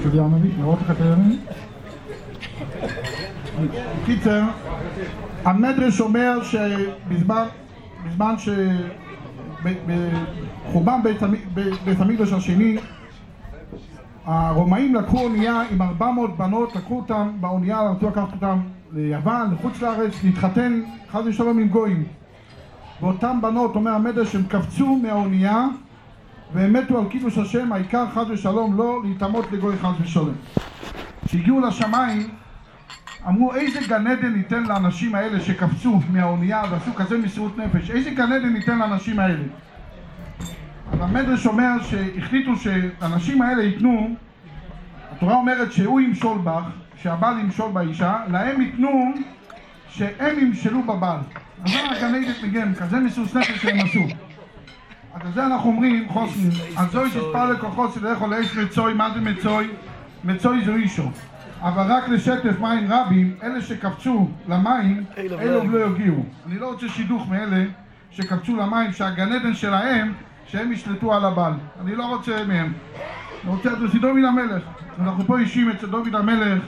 [0.00, 0.50] אתה יודע הנביא?
[0.58, 1.40] לראות לך את הימים?
[4.06, 4.42] קיצר,
[5.44, 7.44] המדרש אומר שבזמן
[8.06, 8.48] בזמן ש...
[9.64, 9.92] ב-
[10.66, 11.00] בחורבן
[11.84, 12.76] בית המקדש השני
[14.24, 18.58] הרומאים לקחו אונייה עם 400 בנות, לקחו אותם באונייה, רצו לקחת אותם
[18.92, 22.04] ליוון, לחוץ לארץ, להתחתן חס ושלום עם גויים.
[23.00, 25.66] ואותן בנות, אומר המדרש, הם קפצו מהאונייה
[26.54, 30.34] והם מתו על קידוש השם, העיקר חס ושלום לא להיטמות לגוי חס ושלום.
[31.24, 32.28] כשהגיעו לשמיים
[33.28, 38.32] אמרו איזה גן עדן ניתן לאנשים האלה שקפצו מהאונייה ועשו כזה מסירות נפש, איזה גן
[38.32, 39.44] עדן ניתן לאנשים האלה?
[40.92, 44.14] אז המדרש אומר שהחליטו שהאנשים האלה ייתנו,
[45.12, 46.62] התורה אומרת שהוא ימשול בך,
[47.02, 49.12] שהבעל ימשול באישה, להם ייתנו
[49.88, 51.18] שהם ימשלו בבעל.
[51.64, 54.00] אז זה הגן עדן מגן, כזה מסירות נפש שהם עשו.
[55.14, 59.68] אז זה אנחנו אומרים חוסן, אז זוהי תספר לכוחות שלכו לאש מצוי, מה זה מצוי?
[60.24, 61.10] מצוי זו אישו.
[61.60, 66.24] אבל רק לשטף מים רבים, אלה שקפצו למים, אלו לא יגיעו.
[66.46, 67.64] אני לא רוצה שידוך מאלה
[68.10, 70.12] שקפצו למים, שהגן עדן שלהם,
[70.46, 71.52] שהם ישלטו על הבעל.
[71.80, 72.72] אני לא רוצה מהם.
[73.44, 74.62] אני רוצה את רבי דוד המלך.
[75.00, 76.62] אנחנו פה אישים אצל דוד המלך,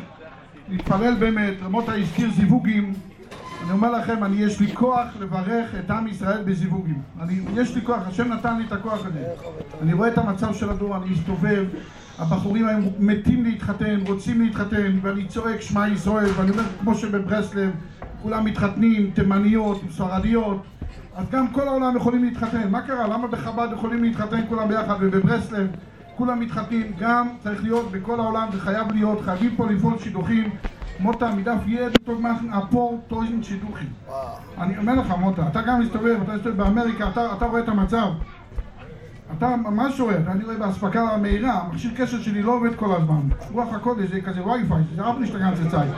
[0.69, 2.95] להתפלל באמת, רמותה הזכיר זיווגים.
[3.63, 7.03] אני אומר לכם, אני יש לי כוח לברך את עם ישראל בזיווגים.
[7.21, 9.25] אני, יש לי כוח, השם נתן לי את הכוח הזה.
[9.83, 11.65] אני רואה את המצב של הדור, אני מסתובב,
[12.19, 17.71] הבחורים היום מתים להתחתן, רוצים להתחתן, ואני צועק שמע ישראל, ואני אומר, כמו שבברסלב,
[18.23, 20.63] כולם מתחתנים, תימניות, ספרדיות,
[21.17, 22.71] אז גם כל העולם יכולים להתחתן.
[22.71, 23.09] מה קרה?
[23.09, 25.67] למה בחב"ד יכולים להתחתן כולם ביחד, ובברסלב
[26.17, 26.93] כולם מתחתנים?
[26.99, 30.51] גם צריך להיות בכל העולם, זה חייב להיות, חייבים פה לפעול שידוכים.
[31.01, 33.89] מוטה, מדף יד, מאכן, אפור, טויזן שידוכים.
[34.59, 38.07] אני אומר לך, מוטה, אתה גם מסתובב, אתה מסתובב באמריקה, אתה, אתה רואה את המצב.
[39.37, 43.21] אתה ממש רואה, אני רואה באספקה המהירה, המכשיר קשר שלי לא עובד כל הזמן.
[43.53, 45.89] רוח הקודש זה כזה וי-פיי, זה אף נשתגע צאצאי.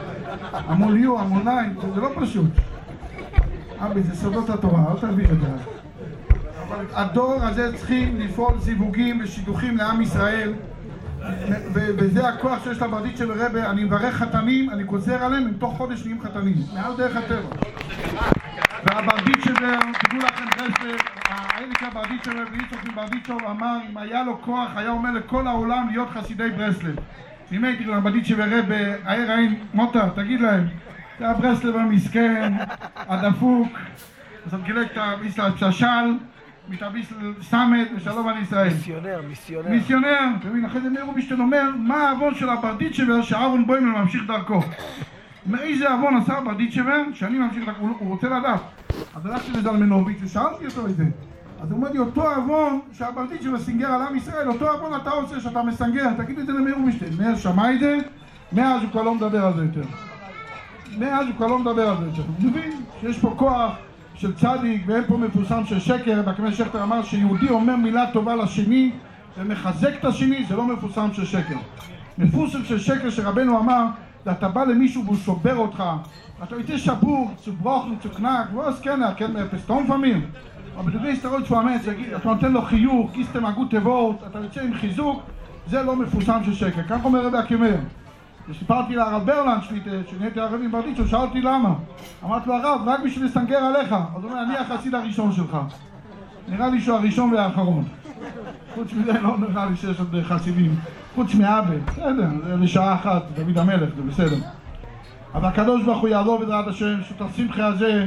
[0.53, 2.51] המון ליו, המון ניים, זה, זה לא פשוט.
[3.79, 5.49] אבי, זה סודות התורה, אל תבין את זה.
[6.95, 10.53] הדור הזה צריכים לפעול זיווגים ושידוכים לעם ישראל.
[11.73, 16.23] וזה הכוח שיש לברדיצ'ה ורבה, אני מברך חתנים, אני גוזר עליהם, הם תוך חודש נהיים
[16.23, 17.57] חתנים, מעל דרך הטבע.
[18.85, 25.11] והברדיצ'בר, תדעו לכם ברסלב, האליקה ברדיצ'בר ויצחק מברדיצ'וב אמר, אם היה לו כוח, היה אומר
[25.11, 26.97] לכל העולם להיות חסידי ברסלב.
[27.53, 30.67] אם הייתי לו ברדיצ'בר רבה, הער עין, מוטה, תגיד להם,
[31.19, 32.53] זה הברסלב המסכן,
[32.97, 33.69] הדפוק,
[34.47, 36.15] אז הוא גילק את הביסל ששל,
[36.69, 37.13] מתאביס
[37.43, 38.69] סמט ושלום על ישראל.
[38.69, 39.71] מיסיונר, מיסיונר.
[39.71, 44.23] מיסיונר, אתה מבין, אחרי זה מאיר רובינשטיין אומר, מה העוון של הברדיצ'בר שאהרון בוימל ממשיך
[44.27, 44.61] דרכו?
[45.47, 48.61] מאיזה עוון עשה הברדיצ'בר שאני ממשיך הוא רוצה לדעת.
[49.15, 51.05] אז הלכתי לזלמנוביץ' ושאלתי אותו את זה.
[51.63, 55.41] אז הוא אומר לי, אותו עוון שהברדיצ'בר סינגר על עם ישראל, אותו עוון אתה עושה
[55.41, 57.13] שאתה מסנגר, תגיד את זה למאיר רובינשטיין.
[57.19, 57.99] מאיר שמע את זה,
[58.53, 59.89] מאז הוא כבר לא מדבר על זה יותר.
[60.99, 62.23] מאז הוא כבר לא מדבר על זה יותר.
[62.23, 63.73] הוא מבין שיש פה כוח
[64.15, 68.91] של צדיק ואין פה מפורסם של שקר, והכמל שכטר אמר שיהודי אומר מילה טובה לשני
[69.39, 71.57] ומחזק את השני, זה לא מפורסם של שקר.
[72.19, 73.85] מפורסם של שקר שרבנו אמר,
[74.25, 75.85] זה אתה בא למישהו והוא שובר אותך,
[76.43, 80.21] אתה יוצא שבור, zu knack, was kann er, kennt man etwas Tom von mir?
[80.79, 81.81] אבל du gehst דרוש פרמנט,
[82.17, 85.23] אתה נותן לו חיוך, גיסטם הגות תיבות, אתה יוצא עם חיזוק,
[85.67, 86.83] זה לא מפורסם של שקר.
[86.83, 87.77] כך אומר רבי עקימר.
[88.49, 91.75] וסיפרתי לרב ברלנד שלי, כשנהייתי הרבי מברדיצ'ב, שאלתי למה.
[92.25, 93.93] אמרתי לו, הרב, רק בשביל לסנגר עליך.
[93.93, 95.57] אז הוא אומר, אני החסיד הראשון שלך.
[96.49, 97.85] נראה לי שהוא הראשון והאחרון.
[98.75, 100.75] חוץ מזה לא נראה לי שיש עוד חסידים.
[101.15, 104.37] חוץ מאבא, בסדר, זה לשעה אחת, דוד המלך, זה בסדר.
[105.35, 108.07] אבל הקדוש ברוך הוא יעזור בעזרת השם, שאת השמחה הזה,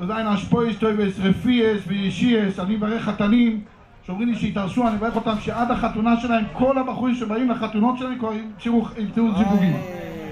[0.00, 3.60] עדיין השפעות טובות, רפואות וישועות, אני מברך חתנים,
[4.06, 8.32] שאומרים לי שיתארשו, אני מברך אותם שעד החתונה שלהם, כל הבחורים שבאים לחתונות שלהם כבר
[8.98, 9.76] ימצאו זיווגים.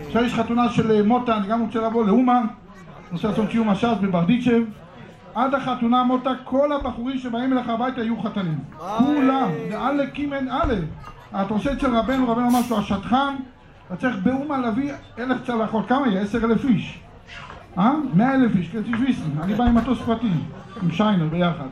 [0.06, 2.44] עכשיו יש חתונה של מוטה, אני גם רוצה לבוא לאומן,
[3.12, 4.62] רוצה לעשות קיום הש"ס בברדיצ'ב.
[5.34, 8.58] עד החתונה מוטה, כל הבחורים שבאים אליך הביתה יהיו חתנים.
[8.98, 10.46] כולם, ואללה קימן.
[11.30, 13.34] אתה עושה אצל רבנו, רבנו אמר שהוא השטחן,
[13.86, 16.20] אתה צריך באומן להביא אלף צלחות, כמה יהיה?
[16.20, 16.98] עשר אלף איש.
[17.78, 17.92] אה?
[18.14, 19.22] מאה אלף איש, תשביסי.
[19.42, 20.30] אני בא עם מטוס פרטי,
[20.82, 21.66] עם שיינר ביחד.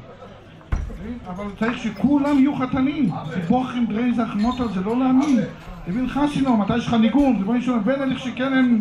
[1.28, 3.10] אבל צריך שכולם יהיו חתנים.
[3.28, 5.40] זה בוכרים דרייזך מוטו, זה לא להאמין.
[5.86, 8.80] תבין חסינו, מתי יש לך ניגון, זה בואי שונה, בין הליך שכן הם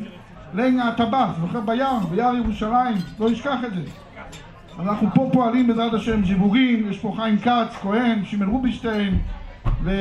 [0.53, 3.81] לעין הטבח, זוכר ביער, ביער ירושלים, לא ישכח את זה.
[4.79, 9.17] אנחנו פה פועלים בעזרת השם זיווגים, יש פה חיים כץ, כהן, שמעון רובינשטיין,
[9.83, 9.91] ו...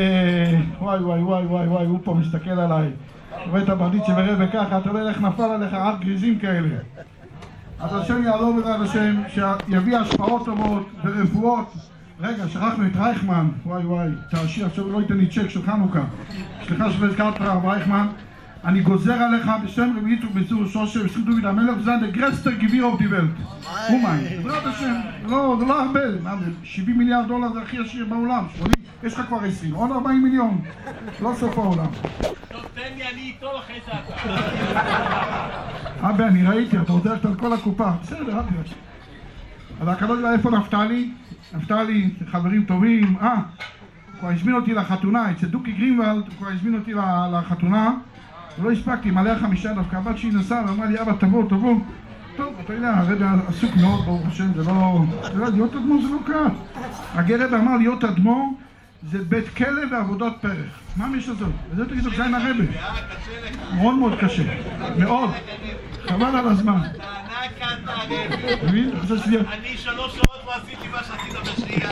[0.81, 2.89] וואי וואי וואי וואי וואי, הוא פה מסתכל עליי.
[3.51, 6.77] רואה את הברדיצ'ה ורבה ככה, אתה יודע איך נפל עליך הר גריזים כאלה.
[7.81, 11.75] אז השם יעלו בעזרת השם, שיביא השפעות טובות ורפואות.
[12.21, 16.01] רגע, שכחנו את רייכמן, וואי וואי, תעשיר, עכשיו לא ייתן לי צ'ק של חנוכה.
[16.67, 18.07] סליחה שהזכרת הרב רייכמן.
[18.65, 22.99] אני גוזר עליך בשם רבי יצחק בצור שושר בזכות דוד המלך, זה הגרעסטער גביר אויף
[22.99, 23.31] די וועלט.
[23.89, 24.95] אמן, בעזרת השם,
[25.29, 29.15] לא, זה לא הרבה, מה זה, 70 מיליארד דולר זה הכי עשיר בעולם, 80, יש
[29.15, 30.61] לך כבר 20, עוד 40 מיליון,
[31.23, 31.87] לא סוף העולם.
[32.53, 34.35] טוב, תן לי, אני איתו אחרי זה אתה.
[36.11, 38.43] אבא, אני ראיתי, אתה רוצה ללכת על כל הקופה, בסדר, תראה.
[39.81, 41.11] אז הקדוש ברוך איפה נפתלי?
[41.55, 46.75] נפתלי, חברים טובים, אה, הוא כבר הזמין אותי לחתונה, אצל דוקי גרינוולד, הוא כבר הזמין
[46.75, 46.93] אותי
[47.33, 47.91] לחתונה,
[48.59, 51.75] ולא הספקתי, מלא חמישה דווקא, הבת שלי נסעה ואמרה לי, אבא, תבוא, תבוא.
[52.37, 55.03] טוב, אתה יודע, הרבי עסוק מאוד, ברוך השם, זה לא...
[55.21, 56.81] אתה יודע, להיות אדמו"ר זה לא קל.
[57.15, 58.53] הגרב אמר להיות אדמו"ר
[59.03, 60.81] זה בית כלא ועבודות פרח.
[60.97, 61.45] מה יש לזה?
[61.71, 62.67] וזה תגיד לך, זה עם הרבי.
[63.75, 64.43] מאוד מאוד קשה.
[64.99, 65.31] מאוד.
[66.09, 66.81] חבל על הזמן.
[68.63, 71.91] אני שלוש שעות לא עשיתי מה שעשית בשנייה.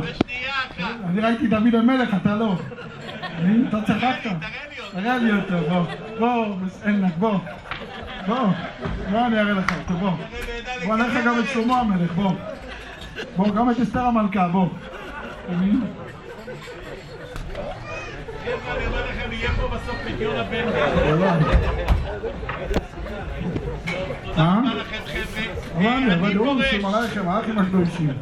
[0.00, 0.92] בשנייה, כאן.
[1.08, 2.58] אני ראיתי דוד המלך, אתה לא.
[3.68, 4.30] אתה צחקת.
[4.92, 5.84] תראה לי אותו, בוא.
[6.18, 7.38] בוא, בסענק, בוא.
[8.26, 8.36] בוא.
[9.10, 10.10] בוא אני אראה לך אותו, בוא.
[10.86, 12.32] בוא נראה לך גם את שלמה המלך, בוא.
[13.36, 14.66] בוא, גם את אסתר המלכה, בוא.
[14.66, 15.80] אתה מבין?
[18.44, 20.68] חבר'ה, אני אומר לכם, יהיה פה בסוף פדיון הבן.
[24.38, 24.60] אה?
[24.62, 25.96] תודה לכם, חבר'ה.
[25.98, 26.70] אני אבל הוא פורש.
[26.70, 28.12] שמלאכם, האחים הקדושים.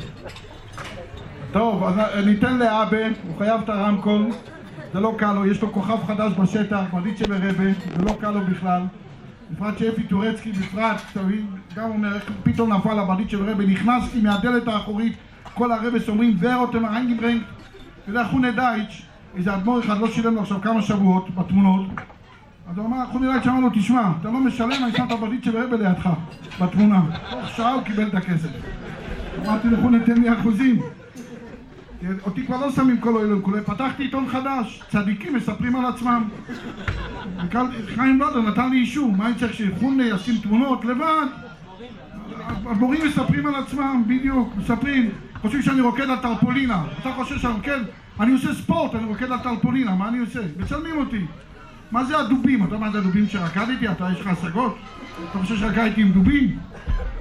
[1.53, 1.95] טוב, אז
[2.27, 2.97] ניתן לאבא,
[3.29, 4.27] הוא חייב את הרמקול,
[4.93, 8.41] זה לא קל לו, יש לו כוכב חדש בשטח, מרדיצ'ה ורבה, זה לא קל לו
[8.41, 8.82] בכלל.
[9.51, 15.12] בפרט שאפי טורצקי, בפרט, אתה מבין, גם אומר, פתאום נפל הברדיצ'ה ורבה, נכנסתי מהדלת האחורית,
[15.55, 16.84] כל הרבס אומרים, ורותם
[18.07, 19.03] אתה יודע, חונה דייטש,
[19.37, 21.87] איזה אדמו"ר אחד לא שילם לו עכשיו כמה שבועות בתמונות,
[22.70, 25.51] אז הוא אמר, חוני דייטש אמר לו, תשמע, אתה לא משלם, אני שם את הברדיצ'ה
[25.55, 26.11] ורבה לידך,
[26.61, 27.03] בתמונה.
[27.30, 28.49] תוך שעה הוא קיבל את הכסף.
[29.47, 30.80] אמרתי לכו ניתן לי אחוזים.
[32.25, 36.25] אותי כבר לא שמים כל אוהל וכולי, פתחתי עיתון חדש, צדיקים מספרים על עצמם.
[37.95, 41.27] חיים בלאדר נתן לי אישור, מה אני צריך שחונה ישים תמונות לבד?
[42.65, 45.11] המורים מספרים על עצמם, בדיוק, מספרים.
[45.41, 46.85] חושבים שאני רוקד על טרפולינה.
[47.01, 47.81] אתה חושב שאני רוקד?
[48.21, 50.41] אני עושה ספורט, אני רוקד על טרפולינה, מה אני עושה?
[50.57, 51.25] מצלמים אותי.
[51.91, 52.65] מה זה הדובים?
[52.65, 53.89] אתה מה זה הדובים שרקדתי?
[53.89, 54.77] אתה, יש לך השגות?
[55.31, 56.59] אתה חושב שרקדתי עם דובים?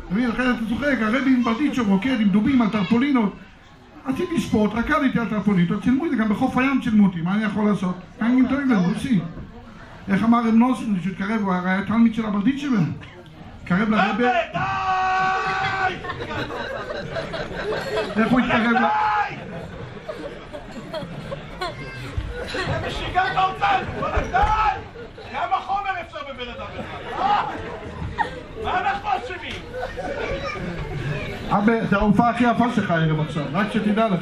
[0.06, 3.36] אתה מבין, זה אתה צוחק, הרבי עם ברדיצ'ו רוקד עם דובים על טרפולינות.
[4.06, 7.70] עשיתי ספורט, רקדתי על טרפולינות, צילמו אותי, גם בחוף הים צילמו אותי, מה אני יכול
[7.70, 7.96] לעשות?
[8.22, 9.20] אני טועים לנו, עושים.
[10.08, 12.68] איך אמר רב נוסון, שהתקרב, הוא היה תלמיד של הברדיצ'ו.
[13.62, 14.24] התקרב לרבי...
[18.18, 18.86] איך הוא התקרב ל...
[22.90, 24.40] שיגעת אותנו, די!
[25.32, 27.22] כמה חומר אפשר בבן אדם אחד?
[27.22, 27.46] אה?
[28.64, 29.62] מה אנחנו אשמים?
[31.58, 34.22] אבא, זה ההופעה הכי יפה שלך הערב עכשיו, רק שתדע לך.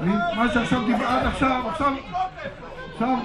[0.00, 1.92] אני, מה שעכשיו עד עכשיו, עכשיו,
[2.92, 3.16] עכשיו...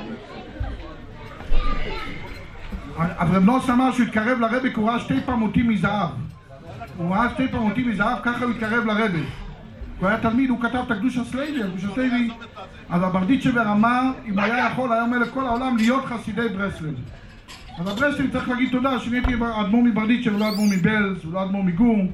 [3.19, 6.09] רב נוס אמר שהוא התקרב לרבי כי הוא ראה שתי פמוטים מזהב.
[6.97, 9.23] הוא ראה שתי פמוטים מזהב, ככה הוא התקרב לרבי.
[9.99, 12.29] הוא היה תלמיד, הוא כתב את הקדוש הסלייבי, הקדוש הסלייבי.
[12.89, 16.95] אז הברדיצ'בר אמר, אם היה יכול, היה אומר לכל העולם להיות חסידי ברסלב.
[17.79, 22.05] אז הברסלב צריך להגיד תודה שנהייתי אדמו"ר מברדיצ'ב, לא אדמו"ר מבלז, לא אדמו"ר מגור.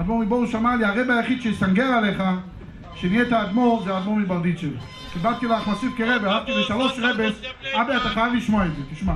[0.00, 2.22] אדמו"ר מבורוש אמר לי, הרב היחיד שיסנגר עליך,
[2.94, 4.68] שנהיית אדמו"ר, זה האדמו"ר מברדיצ'ב.
[5.12, 7.42] קיבלתי לאחמסיב כרבה, הלכתי לשלוש רבס,
[7.74, 9.12] אבא, אתה חייב לשמוע את זה, תשמע.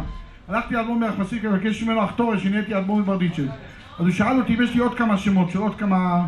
[0.49, 3.47] הלכתי לאדמו"ר מאחמסיב לבקש ממנו אחתורש, שנהייתי אדמו"ר מברדיצ'ב.
[3.99, 6.27] אז הוא שאל אותי אם יש לי עוד כמה שמות של עוד כמה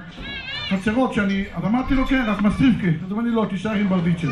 [0.69, 1.45] חצרות שאני...
[1.55, 2.87] אז אמרתי לו כן, אחמסיבקה.
[2.87, 4.29] אז הוא אמר לי לא, תישאר עם ברדיצ'ב.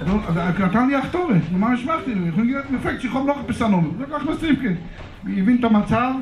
[0.00, 0.20] אז הוא-
[0.66, 2.26] נתן לי אחתורת, מה השמחתי לו?
[2.26, 4.68] יכולים להגיד, מפלגת שיכום לא חפשנו, זה כך מסריפקה.
[5.24, 6.12] הבין את המצב,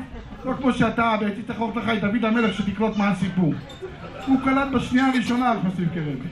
[0.47, 1.16] לא כמו שאתה,
[1.47, 3.55] צריך לראות לך את דוד המלך שתקלוט מה הסיפור.
[4.26, 5.59] הוא קלט בשנייה הראשונה על
[5.97, 6.28] רבי.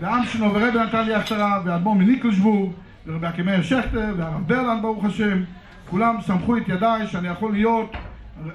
[0.00, 2.70] ועם שלו ורבי נתן לי הכשרה, ואדמו"ר מניקלשבורג,
[3.06, 5.42] ורבי אקימאיר שכטר, והרב ברלנד ברוך השם,
[5.90, 7.92] כולם סמכו את ידיי שאני יכול להיות,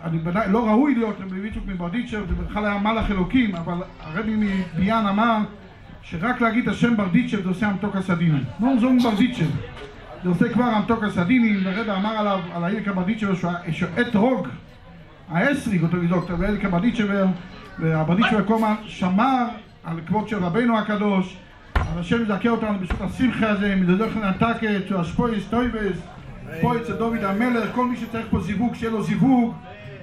[0.03, 4.35] אני ודאי לא ראוי להיות רבי ויצ'וק מברדיצ'ב, זה בכלל היה מלאך אלוקים, אבל הרבי
[4.35, 5.38] מביאן אמר
[6.01, 8.43] שרק להגיד את השם ברדיצ'ב זה עושה המתוק הסדינים.
[8.59, 9.45] לא זו מברדיצ'ב.
[10.26, 13.36] עושה כבר המתוק הסדינים, והרבי אמר עליו, על העיר קברדיצ'ב,
[13.72, 14.47] שהוא אתרוג,
[15.30, 17.26] האסריג אותו לדוקטור, ואל קברדיצ'בר,
[17.80, 19.45] והברדיצ'בר כל שמר
[19.84, 21.38] על כבוד של רבנו הקדוש,
[21.76, 23.76] אבל השם יזכה אותנו בשעות השמחה הזה,
[24.24, 25.97] נתקת, שהוא אשפויס טויבס,
[26.61, 29.53] פה אצל דוד המלך, כל מי שצריך פה זיווג, שיהיה לו זיווג,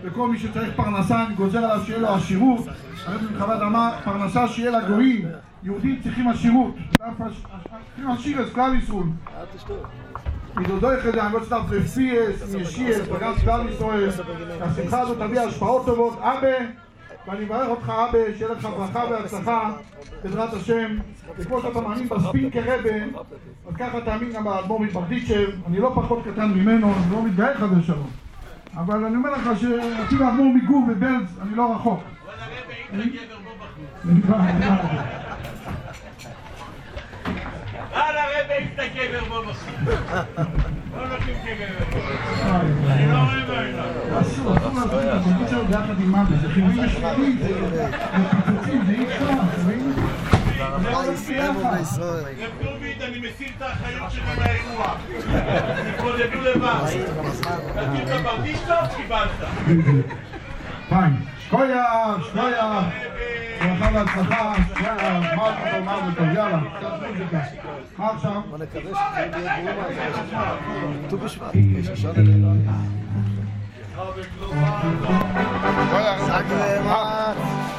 [0.03, 2.67] וכל מי שצריך פרנסה, אני גוזר עליו שיהיה לו עשירות.
[3.07, 5.29] הרבי מחב"ד אמר, פרנסה שיהיה לגויים,
[5.65, 6.75] יהודים צריכים עשירות.
[7.87, 9.07] צריכים עשיר את כלל ישראל.
[10.57, 14.09] מדודך הזה, אני לא צטף רפיאס, מישיאס, בגן כלל ישראל,
[14.61, 16.19] השמחה הזאת תביא השפעות טובות.
[16.21, 16.49] אבא,
[17.27, 19.73] ואני מברך אותך אבא, שיהיה לך ברכה והצלחה,
[20.23, 20.97] בעזרת השם.
[21.39, 23.21] וכמו שאתה מאמין בספין כרבה,
[23.69, 25.51] אז ככה תאמין גם באדמו"ר מברדיצ'ב.
[25.67, 28.11] אני לא פחות קטן ממנו, אני לא מתגאה חבר שלום.
[28.77, 32.01] אבל אני אומר לך שאפילו האדמו"ר מגור ובלז, אני לא רחוק.
[32.29, 32.55] על הרבה
[32.91, 35.24] עם את הקבר בו בחיים.
[48.89, 49.93] אי אפשר, אתה מבין?
[50.55, 51.79] זה לא הולך ביחד.
[52.39, 54.95] רב דוד, אני מסיר את האחריות שלי מהאירוע.
[55.97, 56.85] תתמודדו לבד.
[57.75, 59.31] תקים את הברדיצ'וב, קיבלת.
[60.89, 61.34] פיין.
[61.55, 62.83] שכויה, שכויה.
[63.61, 66.59] ברכה והצלחה, שכויה, מה אתה אומר וטוב, יאללה.
[66.79, 67.41] קצת מוזיקה.
[67.99, 68.41] מה עכשיו?
[68.51, 70.57] בוא נקווה שזה יהיה גרוע.
[71.09, 72.55] ט"ו בשבט, יש ראשון אלינו.
[75.89, 77.74] שכויה, סגרמת.